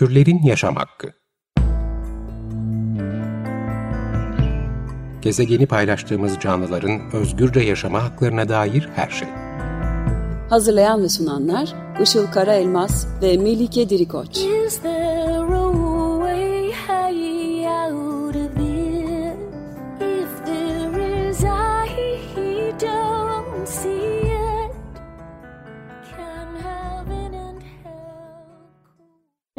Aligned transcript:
Türlerin 0.00 0.42
Yaşam 0.42 0.76
Hakkı 0.76 1.12
Gezegeni 5.22 5.66
paylaştığımız 5.66 6.38
canlıların 6.38 7.00
özgürce 7.12 7.60
yaşama 7.60 8.02
haklarına 8.02 8.48
dair 8.48 8.88
her 8.94 9.10
şey. 9.10 9.28
Hazırlayan 10.50 11.02
ve 11.02 11.08
sunanlar 11.08 11.74
Işıl 12.02 12.26
Karaelmaz 12.26 13.06
ve 13.22 13.36
Melike 13.36 13.88
Dirikoç. 13.88 14.38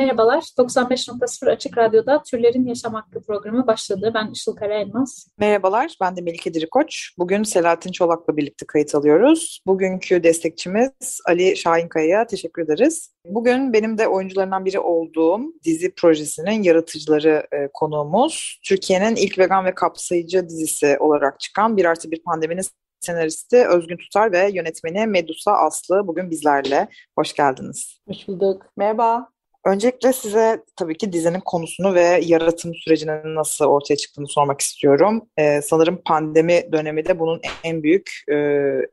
Merhabalar, 0.01 0.41
95.0 0.57 1.51
Açık 1.51 1.77
Radyo'da 1.77 2.23
Türlerin 2.23 2.67
Yaşam 2.67 2.93
Hakkı 2.93 3.21
programı 3.21 3.67
başladı. 3.67 4.11
Ben 4.13 4.31
Işıl 4.31 4.55
Karaelmaz. 4.55 5.27
Merhabalar, 5.37 5.95
ben 6.01 6.15
de 6.15 6.21
Melike 6.21 6.53
Dirikoç. 6.53 7.13
Bugün 7.17 7.43
Selahattin 7.43 7.91
Çolak'la 7.91 8.37
birlikte 8.37 8.65
kayıt 8.65 8.95
alıyoruz. 8.95 9.61
Bugünkü 9.67 10.23
destekçimiz 10.23 11.19
Ali 11.27 11.57
Şahinkaya'ya 11.57 12.27
teşekkür 12.27 12.63
ederiz. 12.63 13.13
Bugün 13.25 13.73
benim 13.73 13.97
de 13.97 14.07
oyuncularından 14.07 14.65
biri 14.65 14.79
olduğum 14.79 15.39
dizi 15.63 15.95
projesinin 15.95 16.63
yaratıcıları 16.63 17.47
e, 17.51 17.69
konuğumuz. 17.73 18.59
Türkiye'nin 18.65 19.15
ilk 19.15 19.39
vegan 19.39 19.65
ve 19.65 19.75
kapsayıcı 19.75 20.49
dizisi 20.49 20.97
olarak 20.99 21.39
çıkan 21.39 21.77
Bir 21.77 21.85
Artı 21.85 22.11
Bir 22.11 22.23
Pandeminin 22.23 22.65
senaristi 22.99 23.67
Özgün 23.67 23.97
Tutar 23.97 24.31
ve 24.31 24.49
yönetmeni 24.53 25.07
Medusa 25.07 25.51
Aslı 25.51 26.07
bugün 26.07 26.29
bizlerle. 26.29 26.87
Hoş 27.19 27.33
geldiniz. 27.33 27.99
Hoş 28.07 28.27
bulduk. 28.27 28.65
Merhaba. 28.77 29.31
Öncelikle 29.65 30.13
size 30.13 30.63
tabii 30.75 30.97
ki 30.97 31.13
dizinin 31.13 31.39
konusunu 31.39 31.93
ve 31.93 32.19
yaratım 32.23 32.75
sürecinin 32.75 33.35
nasıl 33.35 33.65
ortaya 33.65 33.95
çıktığını 33.95 34.27
sormak 34.27 34.61
istiyorum. 34.61 35.21
Ee, 35.37 35.61
sanırım 35.61 36.01
pandemi 36.05 36.61
dönemi 36.71 37.05
de 37.05 37.19
bunun 37.19 37.41
en 37.63 37.83
büyük 37.83 38.11
e, 38.31 38.35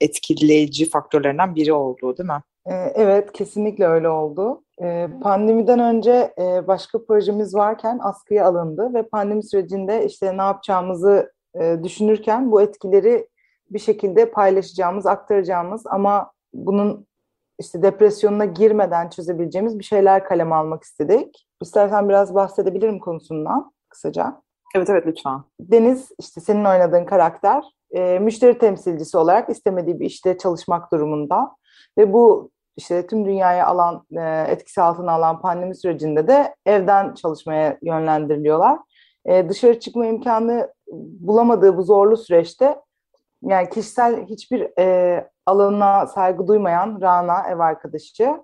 etkileyici 0.01 0.91
faktörlerinden 0.91 1.55
biri 1.55 1.73
oldu 1.73 2.17
değil 2.17 2.29
mi? 2.29 2.43
Ee, 2.67 2.93
evet, 2.95 3.33
kesinlikle 3.33 3.87
öyle 3.87 4.09
oldu. 4.09 4.63
Ee, 4.83 5.09
pandemiden 5.23 5.79
önce 5.79 6.33
e, 6.39 6.67
başka 6.67 7.05
projemiz 7.05 7.55
varken 7.55 7.99
askıya 8.03 8.47
alındı 8.47 8.95
ve 8.95 9.03
pandemi 9.03 9.43
sürecinde 9.43 10.07
işte 10.07 10.37
ne 10.37 10.43
yapacağımızı 10.43 11.33
e, 11.61 11.77
düşünürken 11.83 12.51
bu 12.51 12.63
etkileri 12.63 13.29
bir 13.71 13.79
şekilde 13.79 14.31
paylaşacağımız, 14.31 15.07
aktaracağımız 15.07 15.87
ama 15.87 16.33
bunun 16.55 17.07
işte 17.59 17.83
depresyonuna 17.83 18.45
girmeden 18.45 19.09
çözebileceğimiz 19.09 19.79
bir 19.79 19.85
şeyler 19.85 20.25
kaleme 20.25 20.55
almak 20.55 20.83
istedik. 20.83 21.47
İstersen 21.63 22.09
biraz 22.09 22.35
bahsedebilirim 22.35 22.99
konusundan 22.99 23.73
kısaca. 23.89 24.43
Evet 24.77 24.91
evet 24.91 25.07
lütfen. 25.07 25.41
Deniz 25.61 26.13
işte 26.19 26.41
senin 26.41 26.65
oynadığın 26.65 27.05
karakter 27.05 27.65
e, 27.91 28.19
müşteri 28.19 28.59
temsilcisi 28.59 29.19
olarak 29.19 29.51
istemediği 29.51 30.01
bir 30.01 30.07
işte 30.07 30.39
çalışmak 30.39 30.93
durumunda 30.93 31.57
ve 31.99 32.13
bu 32.13 32.51
işte 32.77 33.07
tüm 33.07 33.25
dünyaya 33.25 33.67
alan 33.67 34.07
e, 34.13 34.45
etkisi 34.49 34.83
altına 34.83 35.13
alan 35.13 35.41
pandemi 35.41 35.77
sürecinde 35.77 36.29
de 36.29 36.55
evden 36.67 37.15
çalışmaya 37.15 37.79
yönlendiriliyorlar. 37.83 38.79
E, 39.25 39.49
dışarı 39.49 39.81
çıkma 39.81 40.07
imkanı 40.07 40.73
bulamadığı 41.21 41.77
bu 41.77 41.83
zorlu 41.83 42.17
süreçte 42.17 42.81
yani 43.43 43.69
kişisel 43.69 44.27
hiçbir 44.27 44.79
e, 44.79 45.29
alanına 45.49 46.07
saygı 46.07 46.47
duymayan 46.47 46.99
Rana 47.01 47.49
ev 47.49 47.59
arkadaşı 47.59 48.37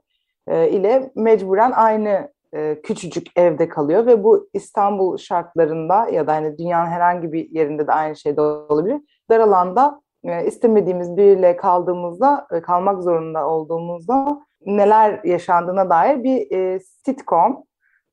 e, 0.46 0.70
ile 0.70 1.10
mecburen 1.14 1.72
aynı 1.72 2.28
e, 2.54 2.80
küçücük 2.82 3.38
evde 3.38 3.68
kalıyor 3.68 4.06
ve 4.06 4.24
bu 4.24 4.48
İstanbul 4.52 5.16
şartlarında 5.16 6.08
ya 6.08 6.26
da 6.26 6.34
hani 6.34 6.58
dünyanın 6.58 6.90
herhangi 6.90 7.32
bir 7.32 7.50
yerinde 7.50 7.86
de 7.86 7.92
aynı 7.92 8.16
şey 8.16 8.36
de 8.36 8.40
olabilir. 8.40 9.00
Dar 9.30 9.40
alanda 9.40 10.00
e, 10.24 10.46
istemediğimiz 10.46 11.16
biriyle 11.16 11.56
kaldığımızda, 11.56 12.46
e, 12.52 12.60
kalmak 12.60 13.02
zorunda 13.02 13.48
olduğumuzda 13.48 14.40
neler 14.66 15.20
yaşandığına 15.24 15.90
dair 15.90 16.24
bir 16.24 16.50
e, 16.50 16.80
sitcom, 16.80 17.64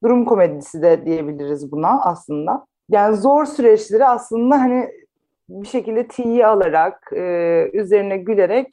durum 0.04 0.26
komedisi 0.26 0.82
de 0.82 1.06
diyebiliriz 1.06 1.72
buna 1.72 2.02
aslında. 2.04 2.66
Yani 2.90 3.16
zor 3.16 3.46
süreçleri 3.46 4.06
aslında 4.06 4.60
hani 4.60 4.90
bir 5.50 5.68
şekilde 5.68 6.08
tiye 6.08 6.48
alarak, 6.48 7.12
e, 7.16 7.70
üzerine 7.74 8.18
gülerek 8.18 8.68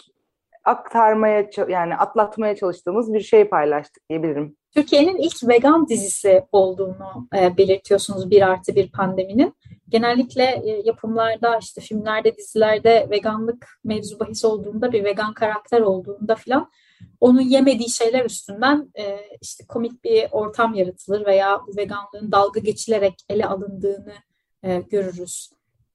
aktarmaya 0.69 1.51
yani 1.69 1.97
atlatmaya 1.97 2.57
çalıştığımız 2.57 3.13
bir 3.13 3.21
şey 3.21 3.49
paylaştık 3.49 4.09
diyebilirim. 4.11 4.57
Türkiye'nin 4.75 5.17
ilk 5.17 5.49
vegan 5.49 5.89
dizisi 5.89 6.45
olduğunu 6.53 7.29
e, 7.37 7.57
belirtiyorsunuz 7.57 8.31
bir 8.31 8.43
artı 8.43 8.77
bir 8.77 8.93
pandeminin. 8.93 9.55
Genellikle 9.89 10.45
e, 10.45 10.83
yapımlarda 10.85 11.59
işte 11.59 11.81
filmlerde 11.81 12.37
dizilerde 12.37 13.09
veganlık 13.11 13.67
mevzu 13.85 14.21
bahis 14.21 14.45
olduğunda 14.45 14.93
bir 14.93 15.05
vegan 15.05 15.35
karakter 15.35 15.81
olduğunda 15.81 16.35
filan 16.35 16.71
onun 17.21 17.41
yemediği 17.41 17.91
şeyler 17.91 18.25
üstünden 18.25 18.91
e, 18.99 19.19
işte 19.41 19.65
komik 19.69 20.05
bir 20.05 20.29
ortam 20.31 20.75
yaratılır 20.75 21.27
veya 21.27 21.61
veganlığın 21.77 22.33
dalga 22.33 22.61
geçilerek 22.61 23.15
ele 23.29 23.47
alındığını 23.47 24.15
e, 24.63 24.79
görürüz 24.79 25.51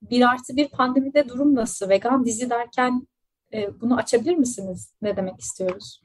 bir 0.10 0.30
artı 0.30 0.56
bir 0.56 0.68
pandemide 0.68 1.30
durum 1.30 1.56
nasıl? 1.56 1.90
Vegan 1.90 2.26
dizi 2.26 2.50
derken 2.50 3.08
e, 3.54 3.82
bunu 3.82 3.96
açabilir 3.96 4.36
misiniz? 4.36 4.96
Ne 5.02 5.18
demek 5.18 5.40
istiyoruz? 5.40 6.02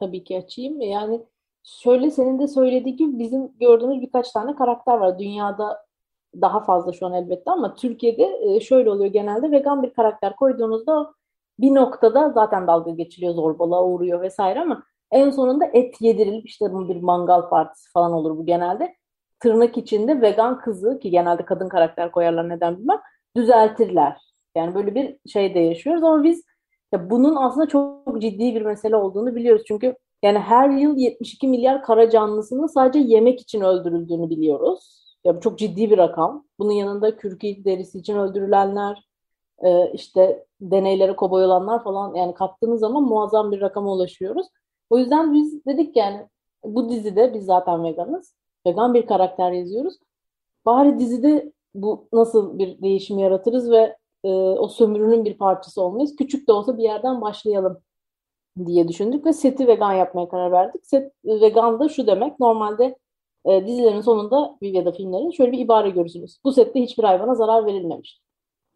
Tabii 0.00 0.24
ki 0.24 0.38
açayım. 0.38 0.80
Yani 0.80 1.26
şöyle 1.64 2.10
senin 2.10 2.38
de 2.38 2.48
söylediği 2.48 2.96
gibi 2.96 3.18
bizim 3.18 3.58
gördüğümüz 3.60 4.00
birkaç 4.00 4.32
tane 4.32 4.54
karakter 4.54 4.98
var. 4.98 5.18
Dünyada 5.18 5.86
daha 6.40 6.64
fazla 6.64 6.92
şu 6.92 7.06
an 7.06 7.12
elbette 7.12 7.50
ama 7.50 7.74
Türkiye'de 7.74 8.38
e, 8.42 8.60
şöyle 8.60 8.90
oluyor 8.90 9.12
genelde 9.12 9.50
vegan 9.50 9.82
bir 9.82 9.92
karakter 9.92 10.36
koyduğunuzda 10.36 11.14
bir 11.58 11.74
noktada 11.74 12.30
zaten 12.30 12.66
dalga 12.66 12.90
geçiliyor, 12.90 13.34
zorbalığa 13.34 13.84
uğruyor 13.84 14.20
vesaire 14.20 14.60
ama 14.60 14.82
en 15.10 15.30
sonunda 15.30 15.64
et 15.66 16.00
yedirilip 16.00 16.46
işte 16.46 16.64
bir 16.64 17.02
mangal 17.02 17.48
partisi 17.48 17.90
falan 17.92 18.12
olur 18.12 18.36
bu 18.36 18.46
genelde. 18.46 18.94
Tırnak 19.40 19.76
içinde 19.76 20.20
vegan 20.20 20.60
kızı 20.60 20.98
ki 20.98 21.10
genelde 21.10 21.44
kadın 21.44 21.68
karakter 21.68 22.12
koyarlar 22.12 22.48
neden 22.48 22.78
bilmem 22.78 23.00
düzeltirler. 23.36 24.20
Yani 24.56 24.74
böyle 24.74 24.94
bir 24.94 25.18
şey 25.28 25.54
de 25.54 25.58
yaşıyoruz 25.58 26.02
ama 26.02 26.24
biz 26.24 26.44
ya 26.92 27.10
bunun 27.10 27.36
aslında 27.36 27.68
çok 27.68 28.20
ciddi 28.22 28.54
bir 28.54 28.62
mesele 28.62 28.96
olduğunu 28.96 29.34
biliyoruz. 29.34 29.62
Çünkü 29.66 29.96
yani 30.22 30.38
her 30.38 30.70
yıl 30.70 30.96
72 30.96 31.48
milyar 31.48 31.82
kara 31.82 32.10
canlısının 32.10 32.66
sadece 32.66 32.98
yemek 32.98 33.40
için 33.40 33.60
öldürüldüğünü 33.60 34.30
biliyoruz. 34.30 35.02
Ya 35.24 35.36
bu 35.36 35.40
çok 35.40 35.58
ciddi 35.58 35.90
bir 35.90 35.98
rakam. 35.98 36.44
Bunun 36.58 36.72
yanında 36.72 37.16
kürkü 37.16 37.64
derisi 37.64 37.98
için 37.98 38.16
öldürülenler, 38.16 39.08
e, 39.64 39.92
işte 39.92 40.46
deneylere 40.60 41.16
koboy 41.16 41.44
falan 41.84 42.14
yani 42.14 42.34
kattığınız 42.34 42.80
zaman 42.80 43.02
muazzam 43.02 43.52
bir 43.52 43.60
rakama 43.60 43.92
ulaşıyoruz. 43.92 44.46
O 44.90 44.98
yüzden 44.98 45.34
biz 45.34 45.64
dedik 45.66 45.96
yani 45.96 46.28
bu 46.64 46.88
dizide 46.88 47.34
biz 47.34 47.44
zaten 47.44 47.84
veganız. 47.84 48.34
Vegan 48.66 48.94
bir 48.94 49.06
karakter 49.06 49.52
yazıyoruz. 49.52 49.98
Bari 50.66 50.98
dizide 50.98 51.52
bu 51.74 52.08
nasıl 52.12 52.58
bir 52.58 52.82
değişim 52.82 53.18
yaratırız 53.18 53.70
ve 53.70 53.96
e, 54.24 54.28
o 54.32 54.68
sömürünün 54.68 55.24
bir 55.24 55.38
parçası 55.38 55.82
olmayız. 55.82 56.16
Küçük 56.16 56.48
de 56.48 56.52
olsa 56.52 56.78
bir 56.78 56.82
yerden 56.82 57.20
başlayalım 57.20 57.78
diye 58.66 58.88
düşündük 58.88 59.26
ve 59.26 59.32
seti 59.32 59.66
vegan 59.66 59.92
yapmaya 59.92 60.28
karar 60.28 60.52
verdik. 60.52 60.86
Set 60.86 61.12
vegan 61.24 61.80
da 61.80 61.88
şu 61.88 62.06
demek. 62.06 62.40
Normalde 62.40 62.98
e, 63.46 63.66
dizilerin 63.66 64.00
sonunda 64.00 64.56
ya 64.60 64.84
da 64.84 64.92
filmlerin 64.92 65.30
şöyle 65.30 65.52
bir 65.52 65.58
ibare 65.58 65.90
görürsünüz. 65.90 66.38
Bu 66.44 66.52
sette 66.52 66.82
hiçbir 66.82 67.04
hayvana 67.04 67.34
zarar 67.34 67.66
verilmemiş. 67.66 68.20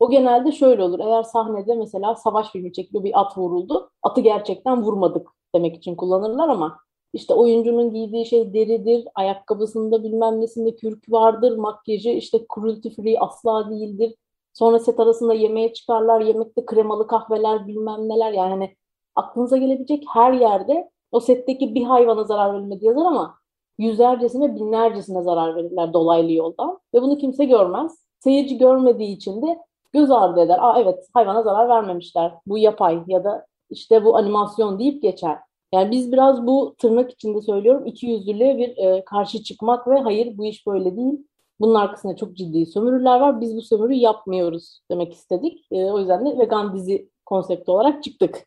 O 0.01 0.11
genelde 0.11 0.53
şöyle 0.53 0.83
olur. 0.83 1.01
Eğer 1.01 1.23
sahnede 1.23 1.75
mesela 1.75 2.15
savaş 2.15 2.51
filmi 2.51 2.73
çekiliyor 2.73 3.05
bir 3.05 3.21
at 3.21 3.39
vuruldu. 3.39 3.91
Atı 4.03 4.21
gerçekten 4.21 4.83
vurmadık 4.83 5.29
demek 5.55 5.77
için 5.77 5.97
kullanırlar 5.97 6.49
ama 6.49 6.79
işte 7.13 7.35
oyuncunun 7.35 7.91
giydiği 7.91 8.27
şey 8.27 8.55
deridir, 8.55 9.09
ayakkabısında 9.15 10.03
bilmem 10.05 10.41
nesinde 10.41 10.77
kürk 10.77 11.13
vardır, 11.13 11.57
makyajı 11.57 12.11
işte 12.11 12.39
cruelty 12.55 12.89
free 12.89 13.19
asla 13.19 13.71
değildir. 13.71 14.15
Sonra 14.59 14.79
set 14.79 15.01
arasında 15.01 15.35
yemeğe 15.35 15.73
çıkarlar, 15.73 16.21
yemekte 16.21 16.67
kremalı 16.67 17.07
kahveler 17.07 17.67
bilmem 17.67 18.09
neler 18.09 18.33
yani 18.33 18.51
hani 18.51 18.77
aklınıza 19.15 19.57
gelebilecek 19.57 20.05
her 20.13 20.33
yerde 20.33 20.91
o 21.13 21.21
setteki 21.21 21.75
bir 21.75 21.85
hayvana 21.85 22.25
zarar 22.25 22.55
verilmedi 22.55 22.87
yazar 22.87 23.05
ama 23.05 23.39
yüzlercesine 23.79 24.55
binlercesine 24.55 25.23
zarar 25.23 25.57
verirler 25.57 25.93
dolaylı 25.93 26.33
yoldan 26.33 26.79
ve 26.95 27.03
bunu 27.03 27.19
kimse 27.19 27.45
görmez. 27.45 28.07
Seyirci 28.19 28.59
görmediği 28.59 29.17
için 29.17 29.43
de 29.43 29.59
göz 29.93 30.11
ardı 30.11 30.41
eder. 30.41 30.59
Aa 30.61 30.81
evet 30.81 31.09
hayvana 31.15 31.43
zarar 31.43 31.69
vermemişler. 31.69 32.33
Bu 32.47 32.59
yapay 32.59 33.03
ya 33.07 33.25
da 33.25 33.47
işte 33.71 34.05
bu 34.05 34.17
animasyon 34.17 34.79
deyip 34.79 35.03
geçer. 35.03 35.39
Yani 35.73 35.91
biz 35.91 36.13
biraz 36.13 36.47
bu 36.47 36.75
tırnak 36.79 37.11
içinde 37.11 37.43
söylüyorum 37.43 37.87
iki 37.87 38.07
yüzlülüğe 38.07 38.59
bir 38.59 38.77
e, 38.77 39.05
karşı 39.05 39.43
çıkmak 39.43 39.89
ve 39.89 39.99
hayır 39.99 40.39
bu 40.39 40.45
iş 40.45 40.67
böyle 40.67 40.97
değil. 40.97 41.27
Bunun 41.61 41.75
arkasında 41.75 42.17
çok 42.17 42.37
ciddi 42.37 42.67
sömürüler 42.67 43.21
var. 43.21 43.41
Biz 43.41 43.57
bu 43.57 43.63
sömürü 43.63 43.93
yapmıyoruz 43.93 44.81
demek 44.91 45.13
istedik. 45.13 45.67
E, 45.73 45.85
o 45.85 45.99
yüzden 45.99 46.27
de 46.27 46.39
vegan 46.39 46.77
dizi 46.77 47.11
konsepti 47.25 47.71
olarak 47.71 48.03
çıktık. 48.03 48.47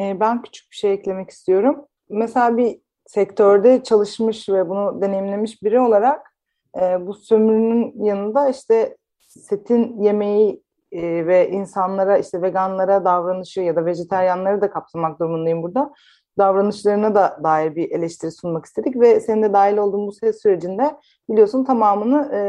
E, 0.00 0.20
ben 0.20 0.42
küçük 0.42 0.70
bir 0.70 0.76
şey 0.76 0.92
eklemek 0.92 1.30
istiyorum. 1.30 1.86
Mesela 2.08 2.56
bir 2.56 2.80
sektörde 3.06 3.82
çalışmış 3.82 4.48
ve 4.48 4.68
bunu 4.68 5.00
deneyimlemiş 5.00 5.62
biri 5.62 5.80
olarak 5.80 6.34
e, 6.80 7.06
bu 7.06 7.14
sömürünün 7.14 8.04
yanında 8.04 8.48
işte 8.48 8.96
setin 9.18 10.02
yemeği 10.02 10.62
e, 10.92 11.26
ve 11.26 11.50
insanlara 11.50 12.18
işte 12.18 12.42
veganlara 12.42 13.04
davranışı 13.04 13.60
ya 13.60 13.76
da 13.76 13.86
vejeteryanları 13.86 14.60
da 14.60 14.70
kapsamak 14.70 15.20
durumundayım 15.20 15.62
burada. 15.62 15.92
Davranışlarına 16.40 17.14
da 17.14 17.40
dair 17.42 17.76
bir 17.76 17.90
eleştiri 17.90 18.30
sunmak 18.30 18.64
istedik 18.64 19.00
ve 19.00 19.20
senin 19.20 19.42
de 19.42 19.52
dahil 19.52 19.76
olduğun 19.76 20.06
bu 20.06 20.12
set 20.12 20.42
sürecinde 20.42 20.96
biliyorsun 21.30 21.64
tamamını 21.64 22.30
e, 22.34 22.40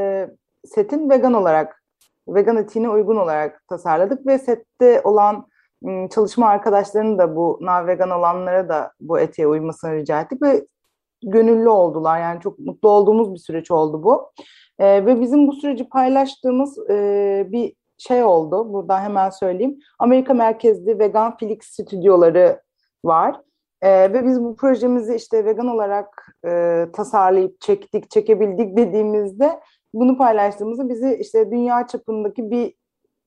setin 0.66 1.10
vegan 1.10 1.34
olarak, 1.34 1.84
vegan 2.28 2.58
etiğine 2.58 2.90
uygun 2.90 3.16
olarak 3.16 3.68
tasarladık 3.68 4.28
ve 4.28 4.40
sette 4.40 5.02
olan 5.04 5.48
çalışma 6.10 6.48
arkadaşlarını 6.48 7.18
da 7.18 7.36
bu 7.36 7.60
vegan 7.88 8.10
olanlara 8.10 8.70
da 8.70 8.92
bu 9.00 9.20
etiğe 9.20 9.48
uymasını 9.48 9.96
rica 9.96 10.22
ettik 10.22 10.42
ve 10.42 10.68
gönüllü 11.24 11.70
oldular. 11.70 12.20
Yani 12.20 12.42
çok 12.42 12.60
mutlu 12.60 12.90
olduğumuz 12.90 13.34
bir 13.34 13.40
süreç 13.40 13.72
oldu 13.72 14.04
bu. 14.04 14.32
E, 14.80 15.06
ve 15.06 15.22
bizim 15.22 15.48
bu 15.48 15.54
süreci 15.54 15.90
paylaştığımız 15.90 16.90
e, 16.90 17.48
bir 17.52 17.74
şey 17.98 18.24
oldu. 18.24 18.74
Buradan 18.74 19.02
hemen 19.02 19.30
söyleyeyim. 19.30 19.80
Amerika 20.00 20.34
merkezli 20.34 21.00
vegan 21.00 21.38
Felix 21.38 21.60
stüdyoları 21.62 22.62
var. 23.06 23.42
E, 23.82 24.14
ve 24.14 24.26
biz 24.26 24.44
bu 24.44 24.56
projemizi 24.56 25.16
işte 25.16 25.46
vegan 25.46 25.68
olarak 25.68 26.38
e, 26.46 26.86
tasarlayıp 26.94 27.62
çektik, 27.62 28.12
çekebildik 28.12 28.78
dediğimizde 28.78 29.60
bunu 29.94 30.18
paylaştığımızda 30.18 30.90
bizi 30.90 31.18
işte 31.22 31.52
dünya 31.52 31.88
çapındaki 31.88 32.52
bir 32.52 32.74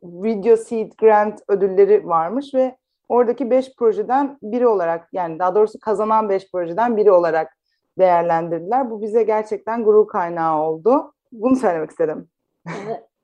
Video 0.02 0.56
Seed 0.56 0.92
Grant 0.98 1.40
ödülleri 1.48 2.06
varmış 2.06 2.54
ve 2.54 2.76
oradaki 3.08 3.50
beş 3.50 3.76
projeden 3.76 4.38
biri 4.42 4.66
olarak 4.66 5.08
yani 5.12 5.38
daha 5.38 5.54
doğrusu 5.54 5.78
kazanan 5.80 6.28
beş 6.28 6.50
projeden 6.52 6.96
biri 6.96 7.12
olarak 7.12 7.56
değerlendirdiler. 7.98 8.90
Bu 8.90 9.02
bize 9.02 9.22
gerçekten 9.22 9.84
gurur 9.84 10.08
kaynağı 10.08 10.62
oldu. 10.62 11.12
Bunu 11.32 11.56
söylemek 11.56 11.90
istedim. 11.90 12.28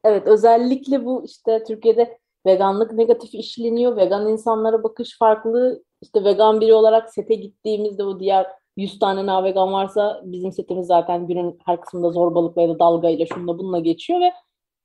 Evet 0.05 0.27
özellikle 0.27 1.05
bu 1.05 1.25
işte 1.25 1.65
Türkiye'de 1.65 2.19
veganlık 2.47 2.93
negatif 2.93 3.35
işleniyor. 3.35 3.97
Vegan 3.97 4.29
insanlara 4.29 4.83
bakış 4.83 5.19
farklı. 5.19 5.83
İşte 6.03 6.25
vegan 6.25 6.61
biri 6.61 6.75
olarak 6.75 7.15
sete 7.15 7.35
gittiğimizde 7.35 8.05
o 8.05 8.21
diğer 8.21 8.47
100 8.77 8.99
tane 8.99 9.27
na 9.27 9.45
vegan 9.45 9.73
varsa 9.73 10.23
bizim 10.25 10.53
setimiz 10.53 10.87
zaten 10.87 11.27
günün 11.27 11.59
her 11.67 11.81
kısmında 11.81 12.11
zorbalıkla 12.11 12.63
ya 12.63 12.69
da 12.69 12.79
dalgayla 12.79 13.27
şunla 13.27 13.59
bununla 13.59 13.79
geçiyor 13.79 14.21
ve 14.21 14.33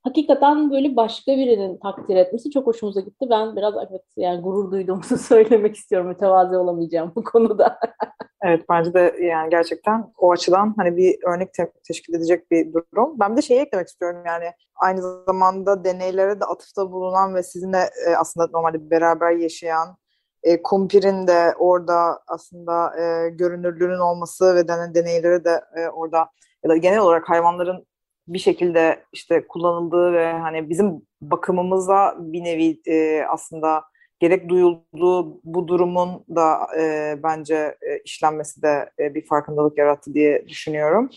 hakikaten 0.04 0.72
böyle 0.72 0.96
başka 0.96 1.32
birinin 1.32 1.78
takdir 1.78 2.16
etmesi 2.16 2.52
çok 2.52 2.68
hoşumuza 2.68 3.02
gitti. 3.02 3.28
Ben 3.30 3.56
biraz 3.56 3.74
evet 3.90 4.02
yani 4.18 4.42
gurur 4.42 4.72
duyduğumuzu 4.72 5.18
söylemek 5.32 5.76
istiyorum. 5.76 6.08
Mütevazi 6.08 6.58
olamayacağım 6.58 7.12
bu 7.16 7.24
konuda. 7.24 7.80
evet 8.44 8.66
bence 8.70 8.94
de 8.94 9.16
yani 9.22 9.50
gerçekten 9.50 10.12
o 10.18 10.32
açıdan 10.32 10.74
hani 10.78 10.98
bir 10.98 11.16
örnek 11.28 11.54
te- 11.54 11.72
teşkil 11.88 12.14
edecek 12.14 12.52
bir 12.52 12.74
durum. 12.74 13.20
Ben 13.20 13.32
bir 13.32 13.38
de 13.38 13.42
şeyi 13.42 13.60
eklemek 13.60 13.88
istiyorum 13.88 14.24
yani 14.28 14.46
aynı 14.76 15.02
zamanda 15.26 15.84
deneylere 15.84 16.40
de 16.40 16.46
atıfta 16.46 16.92
bulunan 16.92 17.36
ve 17.36 17.44
sizinle 17.44 17.90
e, 18.08 18.16
aslında 18.20 18.48
normalde 18.54 18.90
beraber 18.90 19.32
yaşayan 19.32 19.98
e, 20.46 20.62
Kumpir'in 20.62 21.28
de 21.28 21.54
orada 21.60 22.20
aslında 22.28 23.00
e, 23.00 23.30
görünürlüğünün 23.30 24.00
olması 24.00 24.56
ve 24.56 24.68
denen 24.68 24.96
deneylere 24.96 25.44
de 25.44 25.62
e, 25.76 25.88
orada 25.88 26.30
ya 26.64 26.70
da 26.70 26.78
genel 26.78 27.00
olarak 27.00 27.30
hayvanların 27.30 27.86
bir 28.28 28.40
şekilde 28.40 29.04
işte 29.14 29.48
kullanıldığı 29.48 30.14
ve 30.14 30.34
hani 30.34 30.70
bizim 30.70 31.02
bakımımıza 31.22 32.16
bir 32.20 32.44
nevi 32.44 32.82
e, 32.88 33.24
aslında 33.30 33.84
gerek 34.20 34.50
duyulduğu 34.50 35.40
bu 35.44 35.68
durumun 35.68 36.26
da 36.36 36.68
e, 36.80 37.16
bence 37.24 37.56
e, 37.82 38.00
işlenmesi 38.06 38.62
de 38.62 38.90
e, 39.00 39.16
bir 39.16 39.26
farkındalık 39.26 39.78
yarattı 39.78 40.14
diye 40.14 40.48
düşünüyorum. 40.48 41.10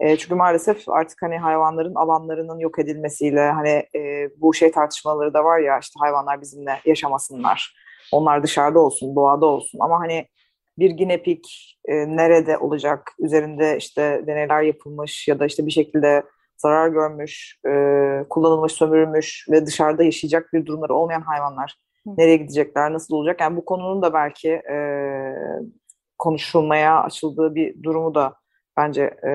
E, 0.00 0.16
çünkü 0.16 0.34
maalesef 0.34 0.88
artık 0.88 1.22
hani 1.22 1.38
hayvanların 1.38 1.94
alanlarının 1.94 2.58
yok 2.58 2.78
edilmesiyle 2.78 3.50
hani 3.50 3.86
e, 3.94 4.30
bu 4.36 4.54
şey 4.54 4.70
tartışmaları 4.70 5.34
da 5.34 5.44
var 5.44 5.58
ya 5.58 5.78
işte 5.78 5.94
hayvanlar 5.98 6.40
bizimle 6.40 6.80
yaşamasınlar. 6.84 7.83
Onlar 8.12 8.42
dışarıda 8.42 8.78
olsun, 8.78 9.16
doğada 9.16 9.46
olsun 9.46 9.78
ama 9.82 10.00
hani 10.00 10.26
bir 10.78 10.90
ginepik 10.90 11.76
e, 11.84 12.16
nerede 12.16 12.58
olacak, 12.58 13.12
üzerinde 13.18 13.76
işte 13.76 14.22
deneyler 14.26 14.62
yapılmış 14.62 15.28
ya 15.28 15.38
da 15.38 15.46
işte 15.46 15.66
bir 15.66 15.70
şekilde 15.70 16.22
zarar 16.56 16.88
görmüş, 16.88 17.60
e, 17.66 17.70
kullanılmış, 18.30 18.72
sömürülmüş 18.72 19.46
ve 19.50 19.66
dışarıda 19.66 20.04
yaşayacak 20.04 20.52
bir 20.52 20.66
durumları 20.66 20.94
olmayan 20.94 21.22
hayvanlar 21.22 21.74
nereye 22.06 22.36
gidecekler, 22.36 22.92
nasıl 22.92 23.14
olacak? 23.14 23.40
Yani 23.40 23.56
bu 23.56 23.64
konunun 23.64 24.02
da 24.02 24.14
belki 24.14 24.48
e, 24.50 24.76
konuşulmaya 26.18 27.02
açıldığı 27.02 27.54
bir 27.54 27.82
durumu 27.82 28.14
da 28.14 28.34
bence 28.76 29.02
e, 29.02 29.32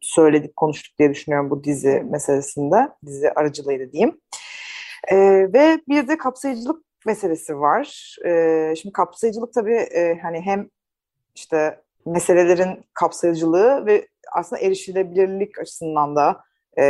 söyledik, 0.00 0.56
konuştuk 0.56 0.98
diye 0.98 1.10
düşünüyorum 1.10 1.50
bu 1.50 1.64
dizi 1.64 2.06
meselesinde, 2.10 2.88
dizi 3.06 3.30
aracılığıyla 3.30 3.92
diyeyim. 3.92 4.20
E, 5.08 5.16
ve 5.52 5.80
bir 5.88 6.08
de 6.08 6.18
kapsayıcılık 6.18 6.87
meselesi 7.08 7.60
var. 7.60 8.16
E, 8.26 8.74
şimdi 8.76 8.92
kapsayıcılık 8.92 9.52
tabii 9.52 9.74
e, 9.74 10.18
hani 10.22 10.40
hem 10.40 10.68
işte 11.34 11.80
meselelerin 12.06 12.84
kapsayıcılığı 12.94 13.86
ve 13.86 14.08
aslında 14.36 14.62
erişilebilirlik 14.62 15.58
açısından 15.58 16.16
da 16.16 16.40
e, 16.78 16.84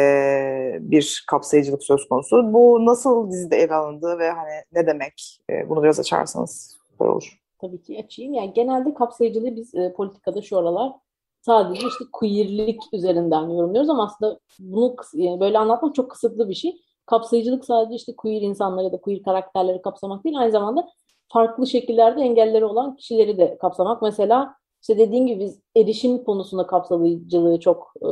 bir 0.81 1.25
kapsayıcılık 1.31 1.83
söz 1.83 2.09
konusu. 2.09 2.53
Bu 2.53 2.87
nasıl 2.87 3.31
dizide 3.31 3.57
ele 3.57 3.75
alındı 3.75 4.19
ve 4.19 4.31
hani 4.31 4.53
ne 4.73 4.87
demek? 4.87 5.41
E, 5.51 5.69
bunu 5.69 5.83
biraz 5.83 6.01
açarsanız 6.01 6.77
süper 6.91 7.07
olur. 7.07 7.39
Tabii 7.61 7.83
ki 7.83 8.03
açayım. 8.05 8.35
Yani 8.35 8.53
genelde 8.53 8.95
kapsayıcılığı 8.95 9.57
biz 9.57 9.75
e, 9.75 9.93
politikada 9.93 10.43
şu 10.43 10.59
aralar 10.59 10.93
sadece 11.41 11.87
işte 11.87 12.05
queerlik 12.13 12.81
üzerinden 12.93 13.43
yorumluyoruz 13.43 13.91
ama 13.91 14.05
aslında 14.05 14.41
bunu 14.59 14.97
yani 15.15 15.41
böyle 15.41 15.59
anlatmak 15.59 15.95
çok 15.95 16.11
kısıtlı 16.11 16.49
bir 16.49 16.55
şey. 16.55 16.77
Kapsayıcılık 17.09 17.65
sadece 17.65 17.95
işte 17.95 18.17
queer 18.17 18.43
insanları 18.43 18.85
ya 18.85 18.93
da 18.93 19.01
queer 19.01 19.23
karakterleri 19.23 19.83
kapsamak 19.83 20.25
değil, 20.25 20.39
aynı 20.39 20.53
zamanda 20.53 20.89
farklı 21.29 21.67
şekillerde 21.67 22.21
engelleri 22.21 22.65
olan 22.65 22.97
kişileri 22.97 23.39
de 23.39 23.59
kapsamak. 23.59 24.03
Mesela 24.03 24.55
işte 24.83 24.99
dediğim 24.99 25.27
gibi 25.27 25.41
biz 25.41 25.61
erişim 25.77 26.25
konusunda 26.25 26.67
kapsayıcılığı 26.67 27.61
çok 27.61 27.93
e, 28.03 28.09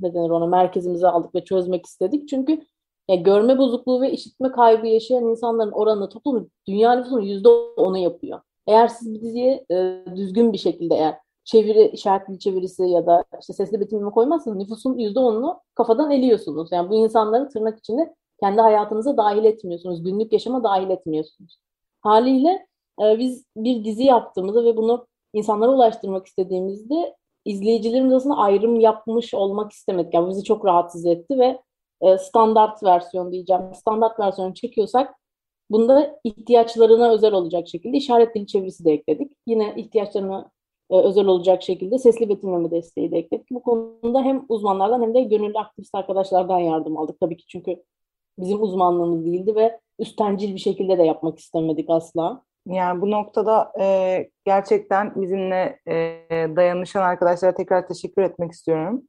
ne 0.00 0.14
denir 0.14 0.30
ona 0.30 0.46
merkezimize 0.46 1.08
aldık 1.08 1.34
ve 1.34 1.44
çözmek 1.44 1.86
istedik. 1.86 2.28
Çünkü 2.28 2.60
ya 3.08 3.16
görme 3.16 3.58
bozukluğu 3.58 4.00
ve 4.00 4.12
işitme 4.12 4.52
kaybı 4.52 4.86
yaşayan 4.86 5.24
insanların 5.24 5.72
oranı 5.72 6.08
toplumun 6.08 6.50
dünya 6.68 6.94
nüfusunun 6.94 7.22
yüzde 7.22 7.48
onu 7.76 7.98
yapıyor. 7.98 8.40
Eğer 8.66 8.88
siz 8.88 9.14
bir 9.14 9.20
diziye 9.20 9.64
e, 9.70 10.04
düzgün 10.16 10.52
bir 10.52 10.58
şekilde 10.58 10.94
eğer 10.94 11.18
çeviri, 11.44 11.88
işaretli 11.88 12.38
çevirisi 12.38 12.82
ya 12.82 13.06
da 13.06 13.24
işte 13.40 13.52
sesli 13.52 13.80
betimleme 13.80 14.10
koymazsanız 14.10 14.58
nüfusun 14.58 14.98
yüzde 14.98 15.20
onunu 15.20 15.60
kafadan 15.74 16.10
eliyorsunuz. 16.10 16.72
Yani 16.72 16.90
bu 16.90 16.94
insanları 16.94 17.48
tırnak 17.48 17.78
içinde 17.78 18.14
kendi 18.42 18.60
hayatınıza 18.60 19.16
dahil 19.16 19.44
etmiyorsunuz. 19.44 20.02
Günlük 20.02 20.32
yaşama 20.32 20.64
dahil 20.64 20.90
etmiyorsunuz. 20.90 21.58
Haliyle 22.00 22.66
e, 23.02 23.18
biz 23.18 23.44
bir 23.56 23.84
dizi 23.84 24.04
yaptığımızda 24.04 24.64
ve 24.64 24.76
bunu 24.76 25.06
insanlara 25.32 25.70
ulaştırmak 25.70 26.26
istediğimizde 26.26 27.16
izleyicilerimiz 27.44 28.12
aslında 28.12 28.36
ayrım 28.36 28.80
yapmış 28.80 29.34
olmak 29.34 29.72
istemedik. 29.72 30.14
Yani 30.14 30.28
bizi 30.28 30.44
çok 30.44 30.64
rahatsız 30.64 31.06
etti 31.06 31.38
ve 31.38 31.60
e, 32.00 32.18
standart 32.18 32.82
versiyon 32.82 33.32
diyeceğim. 33.32 33.62
Standart 33.74 34.20
versiyonu 34.20 34.54
çekiyorsak 34.54 35.14
bunda 35.70 36.20
ihtiyaçlarına 36.24 37.10
özel 37.12 37.32
olacak 37.32 37.68
şekilde 37.68 37.96
işaret 37.96 38.34
dili 38.34 38.46
çevirisi 38.46 38.84
de 38.84 38.92
ekledik. 38.92 39.32
Yine 39.46 39.74
ihtiyaçlarına 39.76 40.50
e, 40.90 40.96
özel 40.96 41.26
olacak 41.26 41.62
şekilde 41.62 41.98
sesli 41.98 42.28
betimleme 42.28 42.70
desteği 42.70 43.10
de 43.10 43.18
ekledik. 43.18 43.46
Bu 43.50 43.62
konuda 43.62 44.22
hem 44.22 44.44
uzmanlardan 44.48 45.02
hem 45.02 45.14
de 45.14 45.22
gönüllü 45.22 45.58
aktivist 45.58 45.94
arkadaşlardan 45.94 46.58
yardım 46.58 46.96
aldık. 46.98 47.20
Tabii 47.20 47.36
ki 47.36 47.44
çünkü 47.46 47.82
bizim 48.38 48.62
uzmanlığımız 48.62 49.24
değildi 49.24 49.54
ve 49.56 49.78
üstencil 49.98 50.54
bir 50.54 50.60
şekilde 50.60 50.98
de 50.98 51.02
yapmak 51.02 51.38
istemedik 51.38 51.90
asla. 51.90 52.42
Yani 52.66 53.00
bu 53.00 53.10
noktada 53.10 53.72
e, 53.80 54.28
gerçekten 54.44 55.22
bizimle 55.22 55.80
e, 55.88 55.96
dayanışan 56.56 57.02
arkadaşlara 57.02 57.54
tekrar 57.54 57.86
teşekkür 57.86 58.22
etmek 58.22 58.52
istiyorum. 58.52 59.02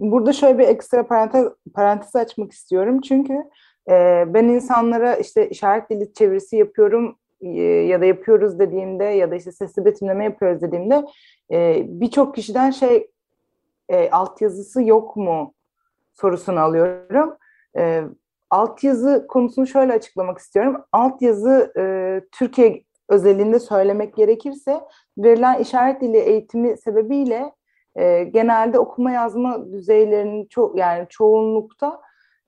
Burada 0.00 0.32
şöyle 0.32 0.58
bir 0.58 0.68
ekstra 0.68 1.06
parantez, 1.06 1.46
parantez 1.74 2.16
açmak 2.16 2.52
istiyorum. 2.52 3.00
Çünkü 3.00 3.34
e, 3.90 4.24
ben 4.34 4.44
insanlara 4.44 5.16
işte 5.16 5.48
işaret 5.48 5.90
dili 5.90 6.12
çevirisi 6.12 6.56
yapıyorum 6.56 7.18
e, 7.40 7.48
ya 7.62 8.00
da 8.00 8.04
yapıyoruz 8.04 8.58
dediğimde 8.58 9.04
ya 9.04 9.30
da 9.30 9.34
işte 9.34 9.52
sesli 9.52 9.84
betimleme 9.84 10.24
yapıyoruz 10.24 10.62
dediğimde 10.62 11.04
e, 11.52 11.82
birçok 11.88 12.34
kişiden 12.34 12.70
şey 12.70 13.10
e, 13.88 14.10
altyazısı 14.10 14.82
yok 14.82 15.16
mu 15.16 15.54
sorusunu 16.12 16.60
alıyorum. 16.60 17.36
E, 17.76 18.02
altyazı 18.54 19.26
konusunu 19.28 19.66
şöyle 19.66 19.92
açıklamak 19.92 20.38
istiyorum. 20.38 20.76
Altyazı 20.92 21.72
e, 21.78 21.84
Türkiye 22.32 22.84
özelinde 23.08 23.58
söylemek 23.60 24.16
gerekirse 24.16 24.80
verilen 25.18 25.58
işaret 25.58 26.00
dili 26.00 26.16
eğitimi 26.16 26.76
sebebiyle 26.76 27.52
e, 27.96 28.24
genelde 28.24 28.78
okuma 28.78 29.10
yazma 29.10 29.72
düzeylerinin 29.72 30.46
çok 30.46 30.78
yani 30.78 31.06
çoğunlukta 31.08 32.00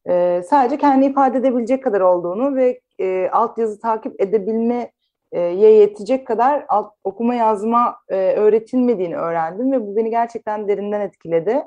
e, 0.08 0.42
sadece 0.50 0.78
kendi 0.78 1.06
ifade 1.06 1.38
edebilecek 1.38 1.84
kadar 1.84 2.00
olduğunu 2.00 2.56
ve 2.56 2.80
e, 2.98 3.28
altyazı 3.28 3.80
takip 3.80 4.20
edebilme 4.20 4.92
e, 5.32 5.40
yetecek 5.40 6.26
kadar 6.26 6.64
alt, 6.68 6.92
okuma 7.04 7.34
yazma 7.34 7.96
e, 8.08 8.16
öğretilmediğini 8.16 9.16
öğrendim 9.16 9.72
ve 9.72 9.86
bu 9.86 9.96
beni 9.96 10.10
gerçekten 10.10 10.68
derinden 10.68 11.00
etkiledi. 11.00 11.62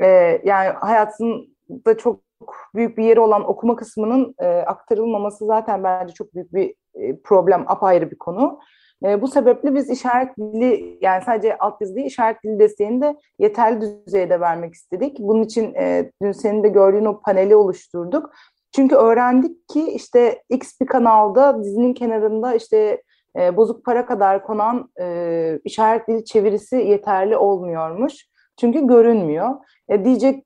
E, 0.00 0.06
yani 0.44 0.68
hayatımda 0.68 1.96
çok 1.98 2.20
büyük 2.74 2.98
bir 2.98 3.04
yeri 3.04 3.20
olan 3.20 3.50
okuma 3.50 3.76
kısmının 3.76 4.34
e, 4.38 4.46
aktarılmaması 4.46 5.46
zaten 5.46 5.84
bence 5.84 6.14
çok 6.14 6.34
büyük 6.34 6.54
bir 6.54 6.74
e, 6.94 7.20
problem, 7.20 7.64
apayrı 7.66 8.10
bir 8.10 8.18
konu. 8.18 8.58
E, 9.04 9.22
bu 9.22 9.28
sebeple 9.28 9.74
biz 9.74 9.90
işaret 9.90 10.36
dili 10.38 10.98
yani 11.00 11.22
sadece 11.26 11.58
alt 11.58 11.80
yazı 11.80 11.96
değil 11.96 12.06
işaret 12.06 12.44
dili 12.44 12.58
desteğini 12.58 13.00
de 13.00 13.16
yeterli 13.38 13.80
düzeyde 14.06 14.40
vermek 14.40 14.74
istedik. 14.74 15.16
Bunun 15.20 15.42
için 15.42 15.74
e, 15.74 16.10
dün 16.22 16.32
senin 16.32 16.62
de 16.62 16.68
gördüğün 16.68 17.04
o 17.04 17.20
paneli 17.20 17.56
oluşturduk. 17.56 18.30
Çünkü 18.76 18.94
öğrendik 18.94 19.68
ki 19.68 19.90
işte 19.90 20.42
X 20.50 20.80
bir 20.80 20.86
kanalda 20.86 21.64
dizinin 21.64 21.94
kenarında 21.94 22.54
işte 22.54 23.02
e, 23.38 23.56
bozuk 23.56 23.84
para 23.84 24.06
kadar 24.06 24.44
konan 24.44 24.90
e, 25.00 25.58
işaret 25.64 26.08
dili 26.08 26.24
çevirisi 26.24 26.76
yeterli 26.76 27.36
olmuyormuş. 27.36 28.14
Çünkü 28.60 28.86
görünmüyor. 28.86 29.50
E, 29.88 30.04
diyecek 30.04 30.44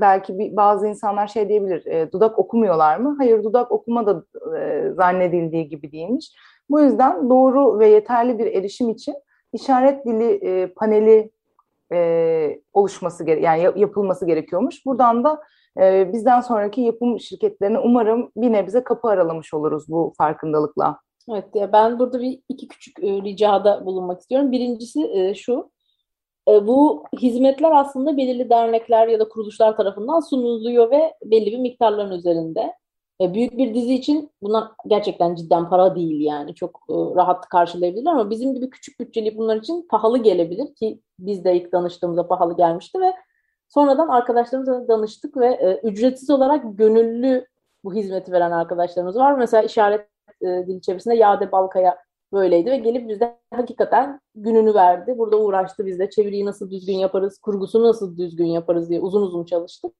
belki 0.00 0.56
bazı 0.56 0.86
insanlar 0.86 1.26
şey 1.26 1.48
diyebilir, 1.48 1.86
e, 1.86 2.12
dudak 2.12 2.38
okumuyorlar 2.38 2.96
mı? 2.96 3.14
Hayır, 3.18 3.44
dudak 3.44 3.72
okuma 3.72 4.06
da 4.06 4.24
e, 4.58 4.90
zannedildiği 4.92 5.68
gibi 5.68 5.92
değilmiş. 5.92 6.32
Bu 6.70 6.80
yüzden 6.80 7.30
doğru 7.30 7.78
ve 7.78 7.88
yeterli 7.88 8.38
bir 8.38 8.46
erişim 8.46 8.90
için 8.90 9.14
işaret 9.52 10.06
dili 10.06 10.30
e, 10.32 10.66
paneli 10.66 11.30
e, 11.92 12.60
oluşması 12.72 13.24
gere 13.24 13.40
yani 13.40 13.62
yapılması 13.76 14.26
gerekiyormuş. 14.26 14.86
Buradan 14.86 15.24
da 15.24 15.42
e, 15.80 16.12
bizden 16.12 16.40
sonraki 16.40 16.80
yapım 16.80 17.20
şirketlerine 17.20 17.78
umarım 17.78 18.30
bir 18.36 18.52
nebze 18.52 18.84
kapı 18.84 19.08
aralamış 19.08 19.54
oluruz 19.54 19.84
bu 19.88 20.12
farkındalıkla. 20.18 20.98
Evet, 21.30 21.72
ben 21.72 21.98
burada 21.98 22.20
bir 22.20 22.40
iki 22.48 22.68
küçük 22.68 23.04
e, 23.04 23.22
ricada 23.22 23.86
bulunmak 23.86 24.20
istiyorum. 24.20 24.52
Birincisi 24.52 25.10
e, 25.12 25.34
şu, 25.34 25.70
e, 26.48 26.66
bu 26.66 27.04
hizmetler 27.20 27.72
aslında 27.72 28.16
belirli 28.16 28.50
dernekler 28.50 29.08
ya 29.08 29.20
da 29.20 29.28
kuruluşlar 29.28 29.76
tarafından 29.76 30.20
sunuluyor 30.20 30.90
ve 30.90 31.14
belli 31.24 31.52
bir 31.52 31.58
miktarların 31.58 32.12
üzerinde. 32.12 32.74
E, 33.20 33.34
büyük 33.34 33.58
bir 33.58 33.74
dizi 33.74 33.94
için 33.94 34.30
bunlar 34.42 34.64
gerçekten 34.86 35.34
cidden 35.34 35.68
para 35.68 35.94
değil 35.94 36.20
yani. 36.20 36.54
Çok 36.54 36.80
e, 36.90 36.94
rahat 36.94 37.48
karşılayabilirler 37.48 38.12
ama 38.12 38.30
bizim 38.30 38.54
gibi 38.54 38.70
küçük 38.70 39.00
bütçeli 39.00 39.38
bunlar 39.38 39.56
için 39.56 39.86
pahalı 39.90 40.18
gelebilir 40.18 40.74
ki 40.74 41.00
biz 41.18 41.44
de 41.44 41.56
ilk 41.56 41.72
danıştığımızda 41.72 42.28
pahalı 42.28 42.56
gelmişti 42.56 43.00
ve 43.00 43.12
sonradan 43.68 44.08
arkadaşlarımızla 44.08 44.88
danıştık 44.88 45.36
ve 45.36 45.80
ücretsiz 45.82 46.30
olarak 46.30 46.64
gönüllü 46.78 47.46
bu 47.84 47.94
hizmeti 47.94 48.32
veren 48.32 48.50
arkadaşlarımız 48.50 49.16
var. 49.16 49.38
Mesela 49.38 49.62
işaret 49.62 50.08
e, 50.42 50.46
dil 50.46 50.80
çevirisinde 50.80 51.14
Yade 51.14 51.52
Balkaya 51.52 52.05
böyleydi 52.32 52.70
ve 52.70 52.76
gelip 52.76 53.08
bizde 53.08 53.38
hakikaten 53.54 54.20
gününü 54.34 54.74
verdi. 54.74 55.18
Burada 55.18 55.36
uğraştı 55.36 55.86
bizde. 55.86 56.10
Çeviriyi 56.10 56.44
nasıl 56.44 56.70
düzgün 56.70 56.96
yaparız, 56.98 57.38
kurgusunu 57.38 57.88
nasıl 57.88 58.18
düzgün 58.18 58.46
yaparız 58.46 58.90
diye 58.90 59.00
uzun 59.00 59.22
uzun 59.22 59.44
çalıştık. 59.44 59.92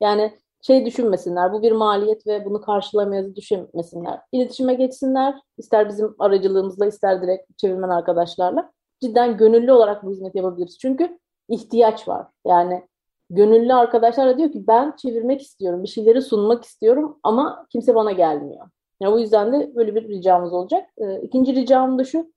Yani 0.00 0.32
şey 0.62 0.86
düşünmesinler, 0.86 1.52
bu 1.52 1.62
bir 1.62 1.72
maliyet 1.72 2.26
ve 2.26 2.44
bunu 2.44 2.60
karşılamayız 2.60 3.36
düşünmesinler. 3.36 4.20
İletişime 4.32 4.74
geçsinler, 4.74 5.34
ister 5.58 5.88
bizim 5.88 6.14
aracılığımızla, 6.18 6.86
ister 6.86 7.22
direkt 7.22 7.58
çevirmen 7.58 7.88
arkadaşlarla. 7.88 8.72
Cidden 9.00 9.36
gönüllü 9.36 9.72
olarak 9.72 10.04
bu 10.04 10.10
hizmeti 10.10 10.38
yapabiliriz. 10.38 10.78
Çünkü 10.78 11.18
ihtiyaç 11.48 12.08
var. 12.08 12.26
Yani 12.46 12.88
gönüllü 13.30 13.74
arkadaşlar 13.74 14.28
da 14.28 14.38
diyor 14.38 14.52
ki 14.52 14.66
ben 14.66 14.96
çevirmek 14.96 15.42
istiyorum, 15.42 15.82
bir 15.82 15.88
şeyleri 15.88 16.22
sunmak 16.22 16.64
istiyorum 16.64 17.18
ama 17.22 17.66
kimse 17.70 17.94
bana 17.94 18.12
gelmiyor. 18.12 18.66
Yani 19.00 19.14
o 19.14 19.18
yüzden 19.18 19.52
de 19.52 19.76
böyle 19.76 19.94
bir 19.94 20.08
ricamız 20.08 20.52
olacak. 20.52 20.90
E, 20.98 21.20
ikinci 21.20 21.54
ricam 21.54 21.98
da 21.98 22.04
şu, 22.04 22.32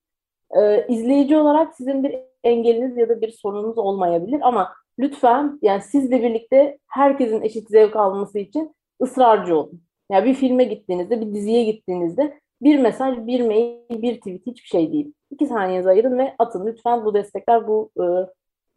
e, 0.58 0.88
izleyici 0.88 1.38
olarak 1.38 1.74
sizin 1.75 2.04
bir 2.04 2.16
engeliniz 2.44 2.98
ya 2.98 3.10
da 3.10 3.22
bir 3.22 3.32
sorununuz 3.32 3.78
olmayabilir 3.78 4.39
ama 4.42 4.74
lütfen 5.00 5.60
yani 5.62 5.82
sizle 5.82 6.24
birlikte 6.24 6.78
herkesin 6.88 7.42
eşit 7.42 7.70
zevk 7.70 7.96
alması 7.96 8.39
için 8.39 8.75
ısrarcı 9.01 9.58
olun. 9.58 9.82
Yani 10.12 10.25
bir 10.25 10.34
filme 10.34 10.63
gittiğinizde, 10.63 11.22
bir 11.22 11.34
diziye 11.34 11.63
gittiğinizde 11.63 12.39
bir 12.62 12.80
mesaj, 12.80 13.18
bir 13.18 13.42
mail, 13.42 14.01
bir 14.01 14.16
tweet 14.16 14.48
hiçbir 14.48 14.68
şey 14.68 14.92
değil. 14.92 15.13
İki 15.32 15.46
saniyenizi 15.48 15.89
ayırın 15.89 16.18
ve 16.18 16.36
atın. 16.39 16.68
Lütfen 16.68 17.06
bu 17.06 17.13
destekler, 17.13 17.68
bu 17.68 17.92
e, 17.98 18.04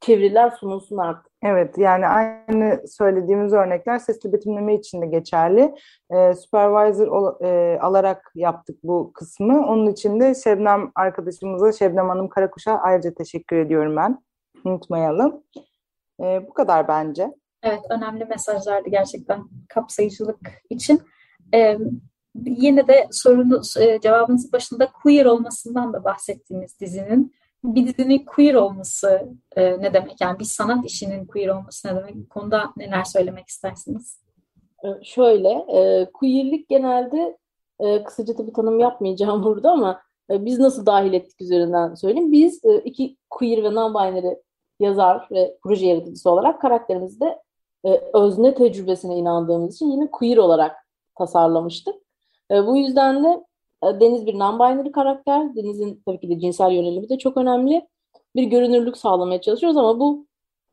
çeviriler 0.02 0.50
sunulsun 0.50 0.97
artık. 0.97 1.32
Evet 1.42 1.78
yani 1.78 2.06
aynı 2.06 2.88
söylediğimiz 2.88 3.52
örnekler 3.52 3.99
sesli 3.99 4.32
betimleme 4.32 4.75
için 4.75 5.02
de 5.02 5.06
geçerli. 5.06 5.75
Ee, 6.11 6.35
supervisor 6.35 7.06
ol, 7.06 7.44
e, 7.44 7.78
alarak 7.80 8.32
yaptık 8.35 8.78
bu 8.82 9.12
kısmı. 9.12 9.66
Onun 9.66 9.87
için 9.87 10.21
de 10.21 10.35
Şebnem 10.35 10.92
arkadaşımıza, 10.94 11.73
Şebnem 11.73 12.09
Hanım 12.09 12.28
Karakuş'a 12.28 12.73
ayrıca 12.73 13.14
teşekkür 13.14 13.56
ediyorum 13.56 13.97
ben. 13.97 14.23
Unutmayalım. 14.64 15.42
Ee, 16.21 16.47
bu 16.49 16.54
kadar 16.54 16.88
bence. 16.88 17.35
Evet 17.62 17.80
önemli 17.90 18.25
mesajlardı 18.25 18.88
gerçekten 18.88 19.44
kapsayıcılık 19.68 20.40
için. 20.71 21.02
Ee, 21.54 21.78
yine 22.47 22.88
de 22.88 23.09
sorunu 23.11 23.62
e, 23.80 24.00
cevabınızın 24.00 24.52
başında 24.52 24.92
queer 25.02 25.26
olmasından 25.26 25.92
da 25.92 26.04
bahsettiğimiz 26.04 26.80
dizinin 26.80 27.35
bir 27.64 27.87
dizinin 27.87 28.25
queer 28.25 28.54
olması 28.54 29.28
e, 29.57 29.81
ne 29.81 29.95
demek? 29.95 30.21
Yani 30.21 30.38
bir 30.38 30.45
sanat 30.45 30.85
işinin 30.85 31.26
queer 31.26 31.49
olması 31.49 31.88
ne 31.88 31.97
demek? 31.97 32.14
Bu 32.14 32.28
konuda 32.28 32.73
neler 32.76 33.04
söylemek 33.04 33.49
istersiniz? 33.49 34.23
E, 34.85 35.04
şöyle, 35.04 35.49
e, 35.49 36.11
queerlik 36.12 36.69
genelde 36.69 37.38
e, 37.81 38.04
kısaca 38.04 38.37
tabii 38.37 38.52
tanım 38.52 38.81
yapmayacağım 38.81 39.42
burada 39.45 39.71
ama 39.71 40.02
e, 40.31 40.45
biz 40.45 40.59
nasıl 40.59 40.87
dahil 40.87 41.12
ettik 41.12 41.40
üzerinden 41.40 41.95
söyleyeyim. 41.95 42.33
Biz 42.33 42.64
e, 42.64 42.78
iki 42.78 43.16
queer 43.31 43.62
ve 43.62 43.69
non-binary 43.69 44.37
yazar 44.81 45.28
ve 45.31 45.59
proje 45.62 45.87
yaratıcısı 45.87 46.31
olarak 46.31 46.61
karakterimizde 46.61 47.38
e, 47.85 48.02
özne 48.14 48.54
tecrübesine 48.54 49.16
inandığımız 49.16 49.75
için 49.75 49.90
yine 49.90 50.11
queer 50.11 50.37
olarak 50.37 50.76
tasarlamıştık. 51.19 51.95
E, 52.50 52.66
bu 52.66 52.76
yüzden 52.76 53.25
de 53.25 53.45
Deniz 53.83 54.27
bir 54.27 54.35
non-binary 54.35 54.93
karakter. 54.93 55.57
Deniz'in 55.57 56.03
tabii 56.07 56.21
ki 56.21 56.29
de 56.31 56.41
cinsel 56.41 56.73
yönelimi 56.73 57.09
de 57.09 57.19
çok 57.19 57.37
önemli. 57.37 57.89
Bir 58.37 58.43
görünürlük 58.43 58.97
sağlamaya 58.97 59.41
çalışıyoruz 59.41 59.77
ama 59.77 60.01
bu 60.01 60.27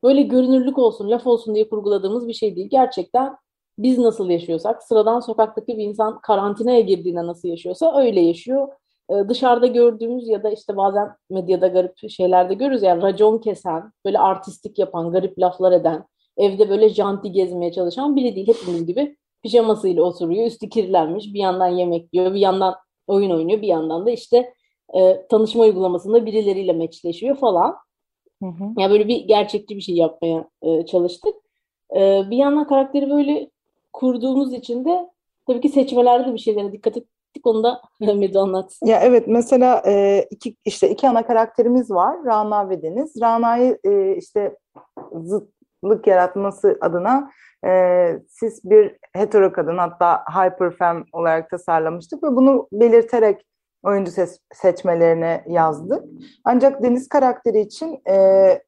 böyle 0.04 0.22
görünürlük 0.22 0.78
olsun, 0.78 1.10
laf 1.10 1.28
olsun 1.28 1.56
diye 1.56 1.70
kurguladığımız 1.70 2.28
bir 2.28 2.34
şey 2.34 2.56
değil. 2.56 2.70
Gerçekten 2.72 3.38
biz 3.80 3.98
nasıl 3.98 4.30
yaşıyorsak, 4.30 4.84
sıradan 4.84 5.20
sokaktaki 5.20 5.78
bir 5.78 5.84
insan 5.84 6.22
karantinaya 6.22 6.80
girdiğinde 6.80 7.28
nasıl 7.28 7.48
yaşıyorsa 7.48 7.98
öyle 8.02 8.22
yaşıyor. 8.22 8.68
Ee, 9.12 9.30
dışarıda 9.30 9.68
gördüğümüz 9.68 10.28
ya 10.28 10.44
da 10.44 10.50
işte 10.50 10.78
bazen 10.78 11.10
medyada 11.30 11.68
garip 11.68 12.10
şeylerde 12.10 12.54
görürüz 12.54 12.84
yani 12.84 13.02
racon 13.02 13.38
kesen, 13.38 13.92
böyle 14.06 14.20
artistik 14.20 14.80
yapan, 14.80 15.12
garip 15.12 15.40
laflar 15.40 15.72
eden, 15.72 16.06
evde 16.38 16.70
böyle 16.70 16.90
janti 16.90 17.32
gezmeye 17.32 17.72
çalışan 17.72 18.16
biri 18.16 18.36
değil. 18.36 18.48
Hepimiz 18.48 18.86
gibi 18.86 19.18
pijamasıyla 19.44 20.04
oturuyor, 20.04 20.46
üstü 20.46 20.70
kirlenmiş, 20.70 21.34
bir 21.34 21.40
yandan 21.40 21.68
yemek 21.68 22.14
yiyor, 22.14 22.34
bir 22.34 22.40
yandan 22.40 22.76
oyun 23.10 23.32
oynuyor. 23.32 23.62
Bir 23.62 23.68
yandan 23.68 24.06
da 24.06 24.12
işte 24.12 24.54
e, 24.94 25.28
tanışma 25.30 25.64
uygulamasında 25.64 26.26
birileriyle 26.26 26.74
meçleşiyor 26.74 27.36
falan. 27.36 27.76
Hı 28.44 28.50
hı. 28.50 28.64
Yani 28.78 28.92
böyle 28.92 29.08
bir 29.08 29.28
gerçekçi 29.28 29.76
bir 29.76 29.82
şey 29.82 29.96
yapmaya 29.96 30.50
e, 30.62 30.86
çalıştık. 30.86 31.36
E, 31.96 32.24
bir 32.30 32.38
yandan 32.38 32.68
karakteri 32.68 33.10
böyle 33.10 33.50
kurduğumuz 33.94 34.54
için 34.54 34.86
de 34.86 35.10
tabii 35.48 35.62
ki 35.62 35.70
seçmelerde 35.70 36.34
bir 36.34 36.40
şeylere 36.40 36.72
dikkat 36.72 36.98
ettik. 36.98 37.10
Onu 37.44 37.64
da 37.64 37.82
Medu 38.00 38.40
anlatsın. 38.40 38.88
Ya 38.88 39.00
evet 39.04 39.28
mesela 39.28 39.84
e, 39.86 40.26
iki 40.32 40.56
işte 40.66 40.90
iki 40.90 41.10
ana 41.10 41.26
karakterimiz 41.26 41.92
var. 41.92 42.26
Rana 42.26 42.70
ve 42.70 42.82
Deniz. 42.82 43.22
Rana'yı 43.22 43.80
e, 43.84 44.16
işte 44.16 44.58
zıtlık 45.84 46.08
yaratması 46.08 46.78
adına 46.82 47.32
e, 47.66 48.20
siz 48.30 48.70
bir 48.70 48.98
hetero 49.16 49.52
kadın 49.52 49.78
hatta 49.78 50.24
hyperfem 50.30 51.04
olarak 51.14 51.50
tasarlamıştık 51.50 52.24
ve 52.24 52.36
bunu 52.36 52.68
belirterek 52.72 53.46
oyuncu 53.84 54.12
ses, 54.12 54.40
seçmelerine 54.54 55.44
yazdık. 55.48 56.04
Ancak 56.44 56.84
Deniz 56.84 57.10
karakteri 57.10 57.60
için 57.60 58.02
e, 58.10 58.62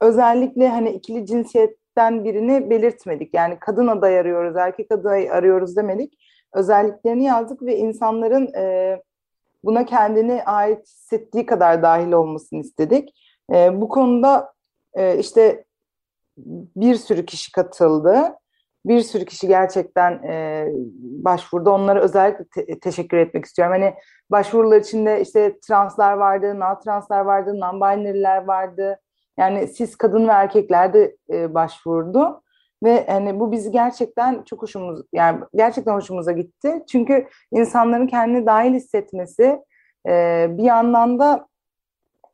özellikle 0.00 0.68
hani 0.68 0.90
ikili 0.90 1.26
cinsiyetten 1.26 2.24
birini 2.24 2.70
belirtmedik. 2.70 3.34
Yani 3.34 3.58
kadın 3.60 3.86
aday 3.86 4.18
arıyoruz, 4.18 4.56
erkek 4.56 4.92
aday 4.92 5.30
arıyoruz 5.30 5.76
demedik. 5.76 6.12
Özelliklerini 6.54 7.24
yazdık 7.24 7.62
ve 7.62 7.76
insanların 7.76 8.54
e, 8.54 8.96
buna 9.64 9.84
kendini 9.84 10.44
ait 10.44 10.86
hissettiği 10.86 11.46
kadar 11.46 11.82
dahil 11.82 12.12
olmasını 12.12 12.60
istedik. 12.60 13.14
E, 13.52 13.80
bu 13.80 13.88
konuda 13.88 14.52
e, 14.94 15.18
işte 15.18 15.64
bir 16.76 16.94
sürü 16.94 17.26
kişi 17.26 17.52
katıldı. 17.52 18.36
Bir 18.86 19.00
sürü 19.00 19.24
kişi 19.24 19.48
gerçekten 19.48 20.12
e, 20.12 20.66
başvurdu. 21.24 21.70
Onlara 21.70 22.00
özellikle 22.00 22.44
te- 22.44 22.80
teşekkür 22.80 23.16
etmek 23.16 23.44
istiyorum. 23.44 23.74
Hani 23.74 23.94
başvurular 24.30 24.80
içinde 24.80 25.20
işte 25.20 25.58
translar 25.68 26.12
vardı, 26.12 26.60
non 26.60 26.80
translar 26.84 27.20
vardı, 27.20 27.50
non-binary'ler 27.50 28.46
vardı. 28.46 29.00
Yani 29.38 29.68
siz 29.68 29.96
kadın 29.96 30.28
ve 30.28 30.32
erkekler 30.32 30.94
de 30.94 31.16
e, 31.32 31.54
başvurdu. 31.54 32.42
Ve 32.84 33.06
hani 33.06 33.40
bu 33.40 33.52
bizi 33.52 33.70
gerçekten 33.70 34.42
çok 34.42 34.62
hoşumuz 34.62 35.00
yani 35.12 35.40
gerçekten 35.54 35.94
hoşumuza 35.94 36.32
gitti. 36.32 36.82
Çünkü 36.88 37.28
insanların 37.52 38.06
kendini 38.06 38.46
dahil 38.46 38.74
hissetmesi 38.74 39.58
e, 40.08 40.46
bir 40.50 40.62
yandan 40.62 41.18
da 41.18 41.46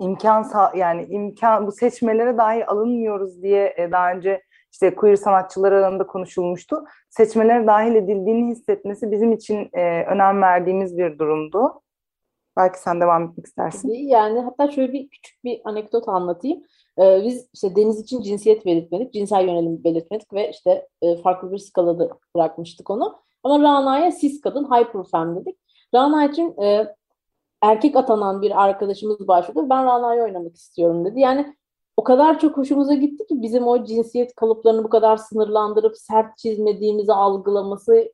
imkan 0.01 0.47
yani 0.77 1.07
imkan 1.09 1.67
bu 1.67 1.73
seçmelere 1.73 2.37
dahi 2.37 2.67
alınmıyoruz 2.67 3.43
diye 3.43 3.75
e, 3.77 3.93
daha 3.93 4.13
önce 4.13 4.43
işte 4.73 4.95
queer 4.95 5.17
sanatçılar 5.17 5.73
alanında 5.73 6.07
konuşulmuştu. 6.07 6.85
Seçmelere 7.11 7.67
dahil 7.67 7.95
edildiğini 7.95 8.51
hissetmesi 8.51 9.11
bizim 9.11 9.33
için 9.33 9.69
e, 9.73 10.05
önem 10.05 10.43
verdiğimiz 10.43 10.99
bir 10.99 11.19
durumdu. 11.19 11.83
Belki 12.57 12.81
sen 12.81 13.01
devam 13.01 13.25
etmek 13.25 13.47
istersin. 13.47 13.93
Yani 13.93 14.41
hatta 14.41 14.71
şöyle 14.71 14.93
bir 14.93 15.09
küçük 15.09 15.45
bir 15.45 15.61
anekdot 15.65 16.09
anlatayım. 16.09 16.63
Ee, 16.99 17.21
biz 17.25 17.49
işte 17.55 17.77
Deniz 17.77 18.01
için 18.01 18.23
cinsiyet 18.23 18.67
belirtmedik, 18.67 19.13
cinsel 19.13 19.45
yönelim 19.45 19.85
belirtmedik 19.85 20.33
ve 20.33 20.51
işte 20.51 20.89
e, 21.03 21.17
farklı 21.17 21.53
bir 21.53 21.59
skalada 21.59 22.09
bırakmıştık 22.37 22.91
onu. 22.91 23.19
Ama 23.43 23.63
Rana'ya 23.63 24.13
cis 24.21 24.41
kadın, 24.41 24.65
hyperfem 24.65 25.37
dedik. 25.37 25.59
Rana 25.95 26.25
için 26.25 26.63
e, 26.63 26.95
erkek 27.63 27.97
atanan 27.97 28.43
bir 28.43 28.65
arkadaşımız 28.65 29.29
başvurdu. 29.29 29.71
Ben 29.71 29.85
Rana'yı 29.85 30.23
oynamak 30.23 30.57
istiyorum 30.57 31.05
dedi. 31.05 31.21
Yani 31.21 31.57
o 31.97 32.05
kadar 32.05 32.39
çok 32.39 32.57
hoşumuza 32.57 32.95
gitti 32.95 33.27
ki 33.27 33.43
bizim 33.43 33.67
o 33.67 33.85
cinsiyet 33.85 34.35
kalıplarını 34.35 34.85
bu 34.85 34.89
kadar 34.89 35.17
sınırlandırıp 35.17 35.97
sert 35.97 36.39
çizmediğimizi 36.39 37.13
algılaması 37.13 38.13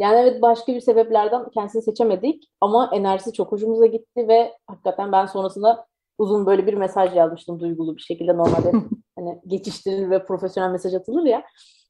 yani 0.00 0.18
evet 0.18 0.42
başka 0.42 0.74
bir 0.74 0.80
sebeplerden 0.80 1.50
kendisini 1.50 1.82
seçemedik 1.82 2.50
ama 2.60 2.90
enerjisi 2.92 3.32
çok 3.32 3.52
hoşumuza 3.52 3.86
gitti 3.86 4.28
ve 4.28 4.52
hakikaten 4.66 5.12
ben 5.12 5.26
sonrasında 5.26 5.86
uzun 6.18 6.46
böyle 6.46 6.66
bir 6.66 6.74
mesaj 6.74 7.16
yazmıştım 7.16 7.60
duygulu 7.60 7.96
bir 7.96 8.02
şekilde 8.02 8.36
normalde 8.36 8.72
hani 9.18 9.40
geçiştirilir 9.46 10.10
ve 10.10 10.24
profesyonel 10.24 10.70
mesaj 10.70 10.94
atılır 10.94 11.24
ya. 11.24 11.42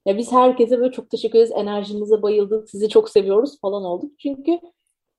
Ya 0.06 0.18
biz 0.18 0.32
herkese 0.32 0.78
böyle 0.78 0.92
çok 0.92 1.10
teşekkür 1.10 1.38
ederiz. 1.38 1.52
Enerjinize 1.54 2.22
bayıldık. 2.22 2.70
Sizi 2.70 2.88
çok 2.88 3.10
seviyoruz 3.10 3.60
falan 3.60 3.84
olduk. 3.84 4.12
Çünkü 4.18 4.60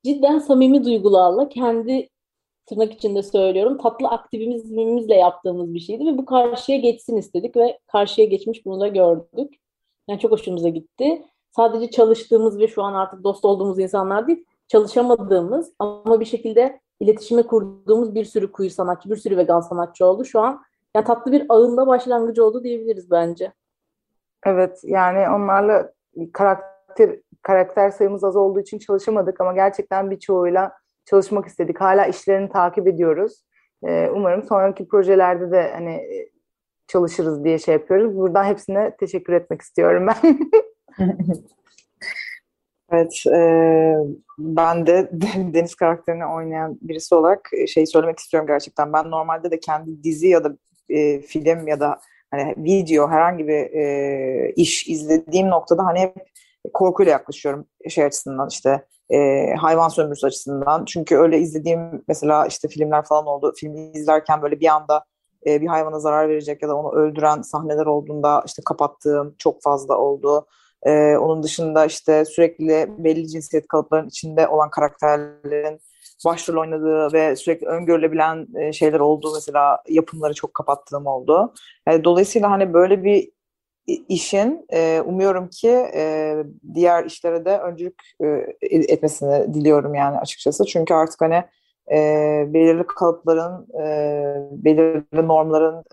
cidden 0.06 0.40
samimi 0.40 0.86
duygularla 0.86 1.50
kendi 1.50 2.10
tırnak 2.66 2.94
içinde 2.94 3.24
söylüyorum 3.24 3.78
tatlı 3.78 4.08
aktivizmimizle 4.08 5.16
yaptığımız 5.16 5.74
bir 5.74 5.80
şeydi 5.80 6.06
ve 6.06 6.18
bu 6.18 6.26
karşıya 6.26 6.78
geçsin 6.78 7.18
istedik 7.18 7.56
ve 7.56 7.80
karşıya 7.88 8.28
geçmiş 8.28 8.66
bunu 8.66 8.80
da 8.80 8.88
gördük. 8.88 9.54
Yani 10.08 10.20
çok 10.20 10.32
hoşumuza 10.32 10.70
gitti. 10.70 11.26
Sadece 11.56 11.92
çalıştığımız 11.92 12.60
ve 12.60 12.68
şu 12.68 12.84
an 12.84 12.94
artık 12.94 13.24
dost 13.24 13.46
olduğumuz 13.46 13.80
insanlar 13.80 14.28
değil, 14.28 14.46
çalışamadığımız 14.68 15.74
ama 15.80 16.20
bir 16.20 16.26
şekilde 16.26 16.80
iletişime 17.00 17.44
kurduğumuz 17.44 18.16
bir 18.16 18.26
sürü 18.26 18.52
kuyu 18.52 18.70
sanatçı, 18.70 19.10
bir 19.10 19.16
sürü 19.16 19.38
vegan 19.38 19.60
sanatçı 19.60 20.06
oldu. 20.06 20.26
Şu 20.26 20.40
an 20.40 20.62
yani 20.96 21.06
tatlı 21.06 21.32
bir 21.32 21.46
ağında 21.50 21.88
başlangıcı 21.88 22.46
oldu 22.46 22.64
diyebiliriz 22.64 23.12
bence. 23.12 23.54
Evet 24.46 24.82
yani 24.84 25.36
onlarla 25.36 25.92
karakter 26.34 26.71
karakter 27.42 27.90
sayımız 27.90 28.24
az 28.24 28.36
olduğu 28.36 28.60
için 28.60 28.80
çalışamadık 28.80 29.42
ama 29.42 29.54
gerçekten 29.54 30.12
birçoğuyla 30.12 30.72
çalışmak 31.06 31.48
istedik. 31.48 31.82
Hala 31.82 32.06
işlerini 32.06 32.50
takip 32.50 32.88
ediyoruz. 32.88 33.44
Ee, 33.88 34.10
umarım 34.16 34.44
sonraki 34.44 34.88
projelerde 34.88 35.52
de 35.52 35.72
hani 35.74 35.94
e, 35.94 36.30
çalışırız 36.88 37.44
diye 37.44 37.60
şey 37.60 37.74
yapıyoruz. 37.74 38.16
Buradan 38.16 38.44
hepsine 38.44 38.96
teşekkür 39.00 39.34
etmek 39.34 39.62
istiyorum 39.62 40.08
ben. 40.08 40.40
Evet, 42.94 43.24
e, 43.28 43.96
ben 44.38 44.88
de 44.88 45.10
Deniz 45.54 45.76
karakterini 45.76 46.26
oynayan 46.26 46.78
birisi 46.82 47.16
olarak 47.16 47.50
şey 47.68 47.86
söylemek 47.86 48.20
istiyorum 48.20 48.48
gerçekten. 48.48 48.94
Ben 48.94 49.12
normalde 49.12 49.52
de 49.52 49.60
kendi 49.60 50.04
dizi 50.04 50.28
ya 50.28 50.44
da 50.44 50.58
e, 50.90 51.22
film 51.22 51.68
ya 51.68 51.80
da 51.80 52.00
hani 52.32 52.56
video 52.58 53.10
herhangi 53.10 53.48
bir 53.48 53.74
e, 53.74 54.54
iş 54.56 54.88
izlediğim 54.88 55.50
noktada 55.50 55.86
hani 55.86 56.00
hep 56.00 56.16
korkuyla 56.74 57.12
yaklaşıyorum 57.12 57.66
şey 57.90 58.06
açısından 58.06 58.48
işte 58.50 58.86
e, 59.10 59.50
hayvan 59.54 59.90
sömürüsü 59.90 60.28
açısından. 60.28 60.86
Çünkü 60.86 61.18
öyle 61.18 61.40
izlediğim 61.40 62.04
mesela 62.08 62.46
işte 62.46 62.68
filmler 62.68 63.06
falan 63.06 63.26
oldu. 63.26 63.54
Filmi 63.58 63.92
izlerken 63.92 64.42
böyle 64.42 64.60
bir 64.60 64.68
anda 64.68 65.06
e, 65.48 65.62
bir 65.62 65.68
hayvana 65.68 66.00
zarar 66.00 66.30
verecek 66.30 66.62
ya 66.64 66.70
da 66.70 66.76
onu 66.76 66.92
öldüren 66.92 67.42
sahneler 67.42 67.86
olduğunda 67.86 68.44
işte 68.46 68.62
kapattığım 68.66 69.36
çok 69.38 69.62
fazla 69.62 69.98
oldu. 69.98 70.46
E, 70.84 71.18
onun 71.18 71.44
dışında 71.44 71.86
işte 71.86 72.26
sürekli 72.26 72.90
belli 72.98 73.28
cinsiyet 73.28 73.68
kalıplarının 73.68 74.10
içinde 74.10 74.48
olan 74.48 74.70
karakterlerin 74.70 75.80
başrol 76.26 76.62
oynadığı 76.62 77.14
ve 77.14 77.36
sürekli 77.36 77.68
öngörülebilen 77.68 78.48
e, 78.60 78.74
şeyler 78.74 79.00
olduğu 79.00 79.34
mesela 79.34 79.84
yapımları 79.90 80.34
çok 80.34 80.54
kapattığım 80.54 81.06
oldu. 81.06 81.54
Yani 81.88 82.04
dolayısıyla 82.04 82.52
hani 82.52 82.74
böyle 82.74 83.04
bir 83.04 83.32
işin 84.10 84.66
e, 84.74 85.02
umuyorum 85.06 85.50
ki 85.50 85.70
e, 85.96 86.36
diğer 86.74 87.06
işlere 87.06 87.46
de 87.46 87.60
öncülük 87.60 88.02
e, 88.24 88.28
etmesini 88.62 89.54
diliyorum 89.54 89.96
yani 89.96 90.18
açıkçası. 90.18 90.66
Çünkü 90.66 90.94
artık 90.94 91.22
hani 91.22 91.44
belirli 92.54 92.86
kalıpların, 92.86 93.68
belirli 94.64 95.28
normların 95.28 95.84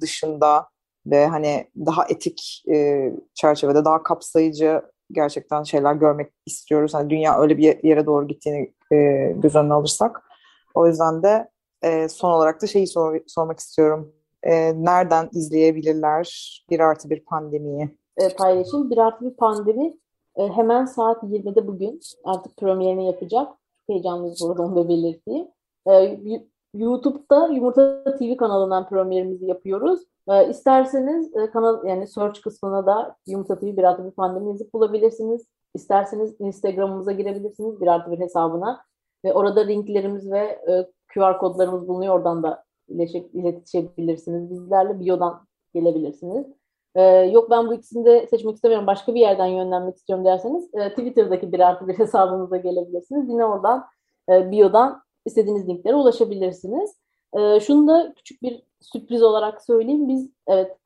dışında 0.00 0.68
ve 1.06 1.26
hani 1.26 1.66
daha 1.76 2.06
etik 2.08 2.64
çerçevede 3.34 3.84
daha 3.84 4.02
kapsayıcı 4.02 4.82
gerçekten 5.12 5.62
şeyler 5.62 5.94
görmek 5.94 6.32
istiyoruz. 6.46 6.94
Hani 6.94 7.10
dünya 7.10 7.40
öyle 7.40 7.58
bir 7.58 7.84
yere 7.84 8.06
doğru 8.06 8.28
gittiğini 8.28 8.72
e, 8.92 8.96
göz 9.36 9.56
önüne 9.56 9.74
alırsak. 9.74 10.22
O 10.74 10.86
yüzden 10.86 11.22
de 11.22 11.48
son 12.08 12.30
olarak 12.30 12.62
da 12.62 12.66
şeyi 12.66 12.86
sor, 12.86 13.18
sormak 13.26 13.58
istiyorum 13.58 14.12
e, 14.44 14.84
nereden 14.84 15.28
izleyebilirler 15.32 16.60
bir 16.70 16.80
artı 16.80 17.10
bir 17.10 17.24
pandemiyi? 17.24 17.90
E, 18.16 18.28
paylaşım. 18.28 18.90
Bir 18.90 18.98
artı 18.98 19.24
bir 19.24 19.36
pandemi 19.36 19.94
e, 20.36 20.48
hemen 20.48 20.84
saat 20.84 21.22
20'de 21.22 21.66
bugün 21.66 22.00
artık 22.24 22.56
premierini 22.56 23.06
yapacak. 23.06 23.52
Heyecanlıyız 23.88 24.40
burada 24.42 24.62
onu 24.62 24.76
da 24.76 24.88
belirteyim. 24.88 25.48
E, 25.90 26.18
YouTube'da 26.74 27.48
Yumurta 27.48 28.04
TV 28.04 28.36
kanalından 28.36 28.88
premierimizi 28.88 29.46
yapıyoruz. 29.46 30.00
E, 30.28 30.48
isterseniz 30.48 31.36
e, 31.36 31.50
kanal 31.50 31.84
yani 31.84 32.06
search 32.06 32.40
kısmına 32.40 32.86
da 32.86 33.16
Yumurta 33.26 33.58
TV 33.58 33.64
bir 33.64 33.84
artı 33.84 34.06
bir 34.06 34.10
pandemi 34.10 34.48
yazıp 34.48 34.74
bulabilirsiniz. 34.74 35.46
İsterseniz 35.74 36.34
Instagram'ımıza 36.38 37.12
girebilirsiniz 37.12 37.80
bir 37.80 37.86
artı 37.86 38.12
bir 38.12 38.18
hesabına. 38.18 38.84
Ve 39.24 39.32
orada 39.32 39.60
linklerimiz 39.60 40.30
ve 40.30 40.38
e, 40.38 40.90
QR 41.14 41.38
kodlarımız 41.38 41.88
bulunuyor. 41.88 42.14
Oradan 42.14 42.42
da 42.42 42.63
iletişebilirsiniz. 42.88 44.50
Bizlerle 44.50 45.00
Bio'dan 45.00 45.46
gelebilirsiniz. 45.74 46.46
Ee, 46.94 47.02
yok 47.02 47.50
ben 47.50 47.66
bu 47.68 47.74
ikisini 47.74 48.04
de 48.04 48.26
seçmek 48.26 48.54
istemiyorum. 48.54 48.86
Başka 48.86 49.14
bir 49.14 49.20
yerden 49.20 49.46
yönlenmek 49.46 49.96
istiyorum 49.96 50.24
derseniz 50.24 50.74
e, 50.74 50.90
Twitter'daki 50.90 51.52
bir 51.52 51.60
artı 51.60 51.88
bir 51.88 51.94
hesabımıza 51.98 52.56
gelebilirsiniz. 52.56 53.28
Yine 53.28 53.44
oradan 53.44 53.84
e, 54.30 54.50
Bio'dan 54.50 55.02
istediğiniz 55.26 55.68
linklere 55.68 55.94
ulaşabilirsiniz. 55.94 56.98
E, 57.32 57.60
şunu 57.60 57.88
da 57.88 58.12
küçük 58.16 58.42
bir 58.42 58.62
sürpriz 58.80 59.22
olarak 59.22 59.64
söyleyeyim. 59.64 60.08
Biz 60.08 60.30
evet 60.46 60.76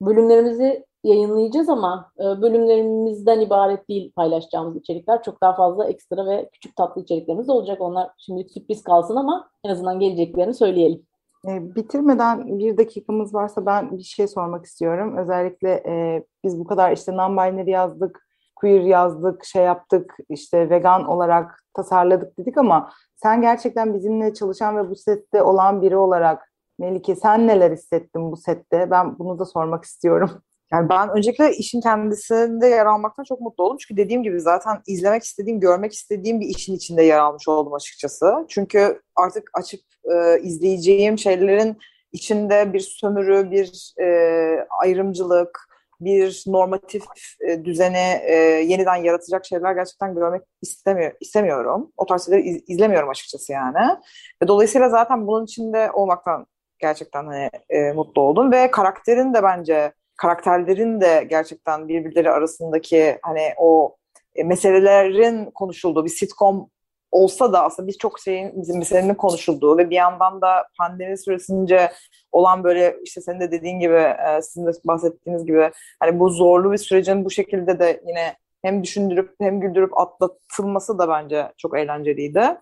bölümlerimizi 0.00 0.84
yayınlayacağız 1.04 1.68
ama 1.68 2.12
e, 2.18 2.22
bölümlerimizden 2.22 3.40
ibaret 3.40 3.88
değil 3.88 4.12
paylaşacağımız 4.12 4.76
içerikler. 4.76 5.22
Çok 5.22 5.42
daha 5.42 5.52
fazla 5.52 5.88
ekstra 5.88 6.26
ve 6.26 6.48
küçük 6.52 6.76
tatlı 6.76 7.02
içeriklerimiz 7.02 7.48
olacak. 7.48 7.80
Onlar 7.80 8.10
şimdi 8.18 8.48
sürpriz 8.48 8.82
kalsın 8.82 9.16
ama 9.16 9.50
en 9.64 9.70
azından 9.70 10.00
geleceklerini 10.00 10.54
söyleyelim. 10.54 11.06
E, 11.48 11.74
bitirmeden 11.74 12.58
bir 12.58 12.76
dakikamız 12.76 13.34
varsa 13.34 13.66
ben 13.66 13.98
bir 13.98 14.02
şey 14.02 14.28
sormak 14.28 14.64
istiyorum. 14.66 15.16
Özellikle 15.16 15.82
e, 15.86 16.24
biz 16.44 16.58
bu 16.58 16.64
kadar 16.64 16.92
işte 16.92 17.12
non-binary 17.12 17.70
yazdık, 17.70 18.28
queer 18.56 18.80
yazdık, 18.80 19.44
şey 19.44 19.64
yaptık, 19.64 20.16
işte 20.28 20.70
vegan 20.70 21.04
olarak 21.04 21.64
tasarladık 21.74 22.38
dedik 22.38 22.58
ama 22.58 22.90
sen 23.16 23.40
gerçekten 23.40 23.94
bizimle 23.94 24.34
çalışan 24.34 24.76
ve 24.76 24.90
bu 24.90 24.96
sette 24.96 25.42
olan 25.42 25.82
biri 25.82 25.96
olarak 25.96 26.54
Melike 26.78 27.16
sen 27.16 27.48
neler 27.48 27.70
hissettin 27.70 28.32
bu 28.32 28.36
sette? 28.36 28.90
Ben 28.90 29.18
bunu 29.18 29.38
da 29.38 29.44
sormak 29.44 29.84
istiyorum. 29.84 30.30
Yani 30.72 30.88
ben 30.88 31.08
öncelikle 31.16 31.52
işin 31.52 31.80
kendisinde 31.80 32.66
yer 32.66 32.86
almaktan 32.86 33.24
çok 33.24 33.40
mutlu 33.40 33.64
oldum. 33.64 33.76
Çünkü 33.80 34.02
dediğim 34.02 34.22
gibi 34.22 34.40
zaten 34.40 34.82
izlemek 34.86 35.22
istediğim, 35.22 35.60
görmek 35.60 35.92
istediğim 35.92 36.40
bir 36.40 36.46
işin 36.46 36.74
içinde 36.74 37.02
yer 37.02 37.18
almış 37.18 37.48
oldum 37.48 37.74
açıkçası. 37.74 38.46
Çünkü 38.48 39.00
artık 39.16 39.50
açıp 39.54 39.80
e, 40.12 40.40
izleyeceğim 40.42 41.18
şeylerin 41.18 41.78
içinde 42.12 42.72
bir 42.72 42.80
sömürü, 42.80 43.50
bir 43.50 43.94
e, 44.00 44.66
ayrımcılık, 44.80 45.68
bir 46.00 46.44
normatif 46.46 47.02
e, 47.40 47.64
düzeni 47.64 48.20
e, 48.22 48.34
yeniden 48.66 48.96
yaratacak 48.96 49.46
şeyler 49.46 49.72
gerçekten 49.72 50.14
görmek 50.14 50.42
istemiyor, 50.62 51.12
istemiyorum. 51.20 51.92
O 51.96 52.06
tarz 52.06 52.26
şeyleri 52.26 52.42
iz, 52.42 52.62
izlemiyorum 52.68 53.08
açıkçası 53.08 53.52
yani. 53.52 53.98
Ve 54.42 54.48
dolayısıyla 54.48 54.88
zaten 54.88 55.26
bunun 55.26 55.44
içinde 55.44 55.90
olmaktan 55.92 56.46
gerçekten 56.78 57.26
hani 57.26 57.50
e, 57.68 57.92
mutlu 57.92 58.22
oldum 58.22 58.52
ve 58.52 58.70
karakterin 58.70 59.34
de 59.34 59.42
bence 59.42 59.92
karakterlerin 60.16 61.00
de 61.00 61.26
gerçekten 61.30 61.88
birbirleri 61.88 62.30
arasındaki 62.30 63.18
hani 63.22 63.52
o 63.58 63.96
e, 64.34 64.44
meselelerin 64.44 65.50
konuşulduğu 65.50 66.04
bir 66.04 66.10
sitcom 66.10 66.70
olsa 67.14 67.52
da 67.52 67.64
aslında 67.64 67.88
birçok 67.88 68.20
şeyin 68.20 68.62
bizim 68.62 68.78
meselenin 68.78 69.14
konuşulduğu 69.14 69.78
ve 69.78 69.90
bir 69.90 69.96
yandan 69.96 70.40
da 70.40 70.66
pandemi 70.78 71.18
süresince 71.18 71.92
olan 72.32 72.64
böyle 72.64 72.96
işte 73.04 73.20
senin 73.20 73.40
de 73.40 73.52
dediğin 73.52 73.80
gibi 73.80 73.94
e, 73.94 74.42
sizin 74.42 74.66
de 74.66 74.70
bahsettiğiniz 74.84 75.46
gibi 75.46 75.70
hani 76.00 76.20
bu 76.20 76.30
zorlu 76.30 76.72
bir 76.72 76.76
sürecin 76.78 77.24
bu 77.24 77.30
şekilde 77.30 77.78
de 77.78 78.02
yine 78.06 78.36
hem 78.62 78.82
düşündürüp 78.82 79.34
hem 79.40 79.60
güldürüp 79.60 79.98
atlatılması 79.98 80.98
da 80.98 81.08
bence 81.08 81.52
çok 81.58 81.78
eğlenceliydi. 81.78 82.60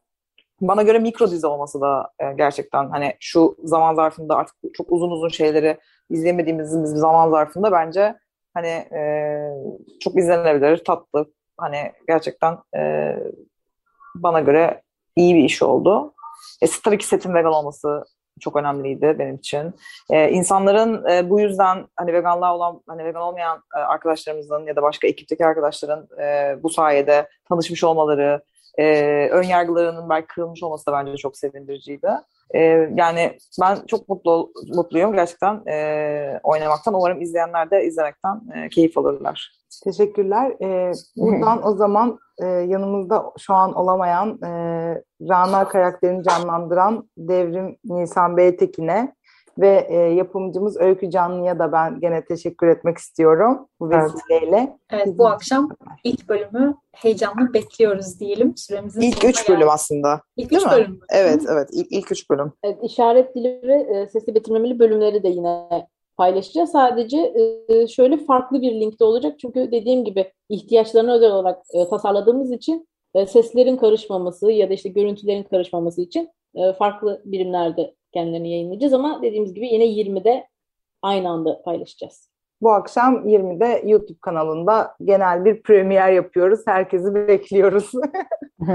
bana 0.61 0.83
göre 0.83 0.99
mikro 0.99 1.31
dizi 1.31 1.47
olması 1.47 1.81
da 1.81 2.11
e, 2.19 2.33
gerçekten 2.33 2.91
hani 2.91 3.15
şu 3.21 3.57
zaman 3.65 3.95
zarfında 3.95 4.37
artık 4.37 4.57
çok 4.75 4.93
uzun 4.93 5.11
uzun 5.11 5.29
şeyleri 5.29 5.79
izlemediğimiz 6.11 6.81
bir 6.81 6.87
zaman 6.87 7.31
zarfında 7.31 7.73
bence 7.73 8.15
hani 8.55 8.69
e, 8.69 9.03
çok 10.01 10.19
izlenebilir, 10.19 10.85
tatlı. 10.85 11.33
Hani 11.57 11.93
gerçekten 12.09 12.59
e, 12.77 13.15
bana 14.15 14.41
göre 14.41 14.83
iyi 15.17 15.35
bir 15.35 15.45
iş 15.45 15.63
oldu. 15.63 16.15
E, 16.63 16.67
tabii 16.85 16.99
ki 16.99 17.07
setin 17.07 17.35
vegan 17.35 17.53
olması 17.53 18.05
çok 18.41 18.57
önemliydi 18.57 19.17
benim 19.19 19.35
için. 19.35 19.75
Ee, 20.11 20.31
insanların 20.31 21.11
e, 21.11 21.31
bu 21.31 21.41
yüzden 21.41 21.87
hani 21.97 22.13
veganlığa 22.13 22.57
olan 22.57 22.81
hani 22.87 23.05
vegan 23.05 23.23
olmayan 23.23 23.63
e, 23.77 23.79
arkadaşlarımızın 23.79 24.67
ya 24.67 24.77
da 24.77 24.83
başka 24.83 25.09
ekipteki 25.09 25.47
arkadaşların 25.47 26.09
e, 26.23 26.57
bu 26.63 26.71
sayede 26.71 27.29
tanışmış 27.49 27.85
olmaları, 27.85 28.43
e, 28.79 28.85
ön 29.33 29.43
yargılarının 29.43 30.11
belki 30.11 30.27
kırılmış 30.27 30.63
olması 30.63 30.87
da 30.87 30.93
bence 30.93 31.17
çok 31.17 31.37
sevindiriciydi. 31.37 32.09
E, 32.55 32.61
yani 32.95 33.39
ben 33.61 33.79
çok 33.87 34.09
mutlu 34.09 34.53
mutluyum 34.75 35.13
gerçekten 35.13 35.63
e, 35.67 36.41
oynamaktan. 36.43 36.95
Umarım 36.95 37.21
izleyenler 37.21 37.71
de 37.71 37.85
izlemekten 37.85 38.41
e, 38.55 38.69
keyif 38.69 38.99
alırlar. 38.99 39.63
Teşekkürler. 39.85 40.53
Ee, 40.63 40.93
buradan 41.17 41.67
o 41.67 41.75
zaman 41.77 42.19
e, 42.43 42.47
yanımızda 42.47 43.33
şu 43.39 43.55
an 43.55 43.73
olamayan 43.73 44.39
e, 44.43 44.49
Rana 45.29 45.69
karakterini 45.69 46.25
canlandıran 46.25 47.09
Devrim 47.17 47.77
Nisan 47.85 48.37
Beytekin'e 48.37 49.15
ve 49.59 49.87
e, 49.89 49.97
yapımcımız 49.97 50.77
Öykü 50.81 51.11
Canlı'ya 51.11 51.59
da 51.59 51.73
ben 51.73 52.01
gene 52.01 52.25
teşekkür 52.25 52.69
etmek 52.69 52.99
istiyorum 52.99 53.69
bu 53.81 53.91
vesileyle. 53.91 54.79
Evet 54.91 55.19
bu 55.19 55.27
akşam 55.27 55.69
ilk 56.05 56.29
bölümü 56.29 56.75
heyecanla 56.93 57.55
bekliyoruz 57.55 58.21
diyelim. 58.21 58.57
Süremizin 58.57 59.01
İlk 59.01 59.25
üç 59.25 59.49
bölüm 59.49 59.69
aslında. 59.71 60.21
İlk 60.37 60.51
Değil 60.51 60.61
üç 60.61 60.67
mi? 60.67 60.73
bölüm. 60.73 61.01
Evet 61.11 61.43
evet 61.53 61.69
ilk, 61.73 61.93
ilk 61.93 62.13
üç 62.13 62.31
bölüm. 62.31 62.53
Evet, 62.63 62.79
işaret 62.83 63.35
dili 63.35 63.61
ve 63.63 63.75
e, 63.75 64.07
sesli 64.07 64.35
betimlemeli 64.35 64.79
bölümleri 64.79 65.23
de 65.23 65.29
yine 65.29 65.87
paylaşacağız. 66.17 66.71
Sadece 66.71 67.33
e, 67.69 67.87
şöyle 67.87 68.17
farklı 68.17 68.63
bir 68.63 68.73
linkte 68.73 69.05
olacak. 69.05 69.39
Çünkü 69.39 69.73
dediğim 69.73 70.05
gibi 70.05 70.33
ihtiyaçlarına 70.49 71.15
özel 71.15 71.31
olarak 71.31 71.63
e, 71.75 71.89
tasarladığımız 71.89 72.53
için 72.53 72.89
e, 73.15 73.27
seslerin 73.27 73.77
karışmaması 73.77 74.53
ya 74.53 74.71
da 74.71 74.75
işte 74.75 74.89
görüntülerin 74.89 75.43
karışmaması 75.43 76.03
için 76.03 76.31
e, 76.55 76.73
farklı 76.73 77.23
birimlerde 77.25 77.95
kendilerini 78.13 78.51
yayınlayacağız 78.51 78.93
ama 78.93 79.23
dediğimiz 79.23 79.55
gibi 79.55 79.67
yine 79.67 79.85
20'de 79.85 80.49
aynı 81.03 81.31
anda 81.31 81.63
paylaşacağız. 81.63 82.33
Bu 82.63 82.73
akşam 82.73 83.29
20'de 83.29 83.83
YouTube 83.89 84.19
kanalında 84.21 84.97
genel 85.05 85.45
bir 85.45 85.63
premier 85.63 86.13
yapıyoruz. 86.13 86.61
Herkesi 86.67 87.15
bekliyoruz. 87.15 87.93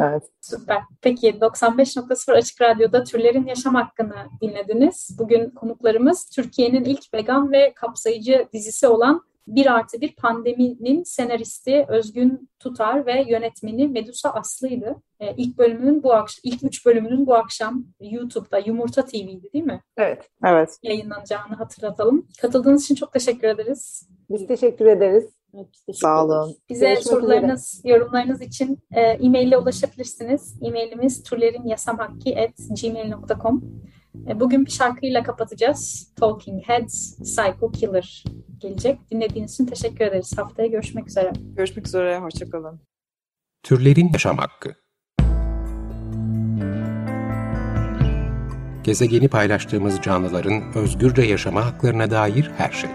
evet. 0.00 0.22
Süper. 0.40 0.82
Peki 1.02 1.30
95.0 1.30 2.32
Açık 2.32 2.60
Radyo'da 2.60 3.04
Türlerin 3.04 3.46
Yaşam 3.46 3.74
Hakkını 3.74 4.14
dinlediniz. 4.40 5.16
Bugün 5.18 5.50
konuklarımız 5.50 6.30
Türkiye'nin 6.30 6.84
ilk 6.84 7.14
vegan 7.14 7.52
ve 7.52 7.72
kapsayıcı 7.74 8.48
dizisi 8.52 8.88
olan 8.88 9.22
bir 9.46 9.74
artı 9.74 10.00
bir 10.00 10.16
pandeminin 10.16 11.02
senaristi 11.02 11.86
Özgün 11.88 12.50
Tutar 12.58 13.06
ve 13.06 13.24
yönetmeni 13.28 13.88
Medusa 13.88 14.30
Aslı'ydı. 14.30 14.96
Ee, 15.20 15.34
ilk 15.36 15.58
bölümünün 15.58 16.02
bu 16.02 16.14
akşam, 16.14 16.40
ilk 16.42 16.64
üç 16.64 16.86
bölümünün 16.86 17.26
bu 17.26 17.34
akşam 17.34 17.84
YouTube'da 18.00 18.58
Yumurta 18.58 19.04
TV'di 19.04 19.52
değil 19.52 19.64
mi? 19.64 19.82
evet. 19.96 20.30
Evet. 20.44 20.78
Yayınlanacağını 20.82 21.54
hatırlatalım. 21.54 22.26
Katıldığınız 22.40 22.84
için 22.84 22.94
çok 22.94 23.12
teşekkür 23.12 23.48
ederiz. 23.48 24.08
Biz 24.30 24.46
teşekkür 24.46 24.86
ederiz. 24.86 25.24
Evet, 25.54 25.66
teşekkür 25.86 26.00
Sağ 26.00 26.18
ederiz. 26.18 26.30
olun. 26.30 26.56
Bize 26.68 26.86
Görüşmek 26.86 27.06
sorularınız, 27.06 27.80
yorumlarınız 27.84 28.42
için 28.42 28.78
e, 28.92 29.00
e-mail 29.00 29.48
ile 29.48 29.58
ulaşabilirsiniz. 29.58 30.58
E-mailimiz 30.62 31.22
turlerinyasamhakki.gmail.com 31.22 33.56
e, 33.56 33.60
Bugün 34.14 34.66
bir 34.66 34.70
şarkıyla 34.70 35.22
kapatacağız. 35.22 36.12
Talking 36.16 36.62
Heads, 36.66 37.18
Psycho 37.18 37.70
Killer 37.72 38.24
gelecek. 38.58 39.10
Dinlediğiniz 39.10 39.54
için 39.54 39.66
teşekkür 39.66 40.04
ederiz. 40.04 40.38
Haftaya 40.38 40.68
görüşmek 40.68 41.08
üzere. 41.08 41.32
Görüşmek 41.56 41.86
üzere. 41.86 42.18
Hoşçakalın. 42.18 42.80
Türlerin 43.62 44.10
Yaşam 44.12 44.38
Hakkı 44.38 44.74
Gezegeni 48.84 49.28
paylaştığımız 49.28 50.00
canlıların 50.02 50.62
özgürce 50.74 51.22
yaşama 51.22 51.66
haklarına 51.66 52.10
dair 52.10 52.50
her 52.56 52.72
şey. 52.72 52.90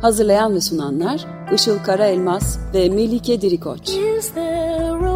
Hazırlayan 0.00 0.54
ve 0.54 0.60
sunanlar 0.60 1.26
Işıl 1.54 1.78
Karaelmaz 1.78 2.58
ve 2.74 2.88
Melike 2.88 3.40
Dirikoç. 3.40 3.88
Is 3.88 4.34
there 4.34 5.13